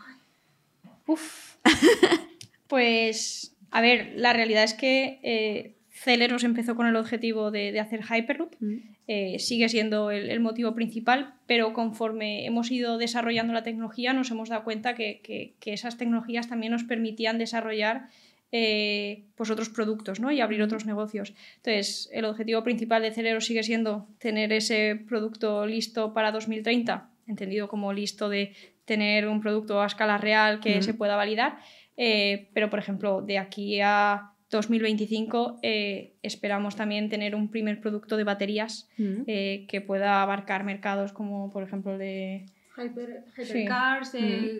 [1.07, 1.57] Uf.
[2.69, 7.81] pues, a ver, la realidad es que eh, Celeros empezó con el objetivo de, de
[7.81, 8.55] hacer Hyperloop.
[8.61, 8.77] Mm.
[9.09, 14.31] eh, sigue siendo el, el motivo principal, pero conforme hemos ido desarrollando la tecnología nos
[14.31, 18.11] hemos dado cuenta que, que- que esas tecnologías también nos permitían desarrollar
[18.51, 20.33] eh, pues otros productos ¿no?
[20.33, 21.35] y abrir otros negocios.
[21.57, 27.69] Entonces, el objetivo principal de Celero sigue siendo tener ese producto listo para 2030, entendido
[27.69, 28.55] como listo de
[28.87, 31.59] tener un producto a escala real que se pueda validar,
[31.99, 38.17] eh, pero por ejemplo, de aquí a 2025 eh, esperamos también tener un primer producto
[38.17, 42.47] de baterías que pueda abarcar mercados como por ejemplo de...
[42.79, 43.43] Hyper, Sí.
[43.43, 44.13] hypercars,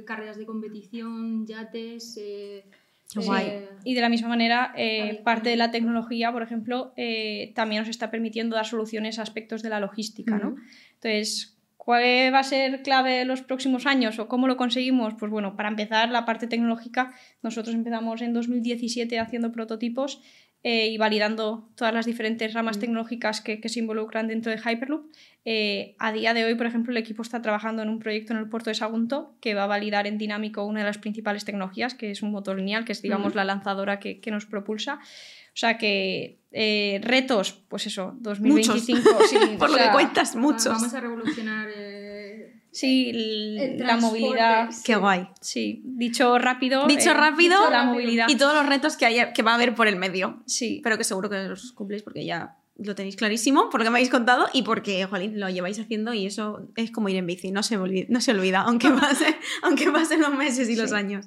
[0.05, 2.19] carreras de competición, yates.
[3.13, 3.65] Qué guay.
[3.85, 7.89] Y de la misma manera, eh, parte de la tecnología, por ejemplo, eh, también nos
[7.89, 10.37] está permitiendo dar soluciones a aspectos de la logística.
[10.39, 10.57] ¿no?
[10.95, 12.03] Entonces, ¿cuál
[12.35, 15.15] va a ser clave en los próximos años o cómo lo conseguimos?
[15.19, 20.21] Pues bueno, para empezar, la parte tecnológica, nosotros empezamos en 2017 haciendo prototipos
[20.65, 22.81] eh, y validando todas las diferentes ramas Mm.
[22.81, 25.11] tecnológicas que, que se involucran dentro de Hyperloop.
[25.45, 28.41] Eh, a día de hoy, por ejemplo, el equipo está trabajando en un proyecto en
[28.41, 31.95] el puerto de Sagunto que va a validar en dinámico una de las principales tecnologías,
[31.95, 33.37] que es un motor lineal, que es, digamos, Ujú.
[33.37, 34.95] la lanzadora que, que nos propulsa.
[35.01, 39.01] O sea que eh, retos, pues eso, 2025.
[39.29, 40.67] sí, Por o lo que cuentas, muchos.
[40.67, 41.69] Vamos a revolucionar.
[42.79, 44.71] Sí, El la movilidad.
[44.85, 45.27] Qué guay.
[45.41, 46.87] Sí, dicho rápido.
[46.87, 48.29] Dicho eh, rápido, la movilidad.
[48.29, 50.45] Y todos los retos que, haya, que va a haber por el medio.
[50.47, 53.91] Sí, Pero que seguro que los cumpléis porque ya lo tenéis clarísimo, por lo que
[53.91, 57.27] me habéis contado y porque, jolín, lo lleváis haciendo y eso es como ir en
[57.27, 60.93] bici, no se olvida, no se olvida aunque, pase, aunque pasen los meses y los
[60.93, 61.27] años.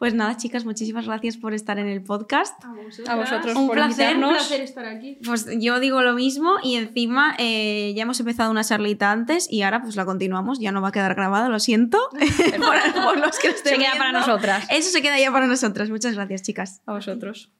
[0.00, 2.54] Pues nada, chicas, muchísimas gracias por estar en el podcast.
[2.64, 3.08] a vosotras.
[3.10, 5.18] a vosotros Un por placer, Un placer estar aquí.
[5.22, 9.60] Pues yo digo lo mismo y encima eh, ya hemos empezado una charlita antes y
[9.60, 13.38] ahora pues la continuamos, ya no va a quedar grabado, lo siento, por, por los
[13.38, 14.66] que lo estén Se queda para nosotras.
[14.70, 15.90] Eso se queda ya para nosotras.
[15.90, 16.80] Muchas gracias, chicas.
[16.86, 17.52] A vosotros.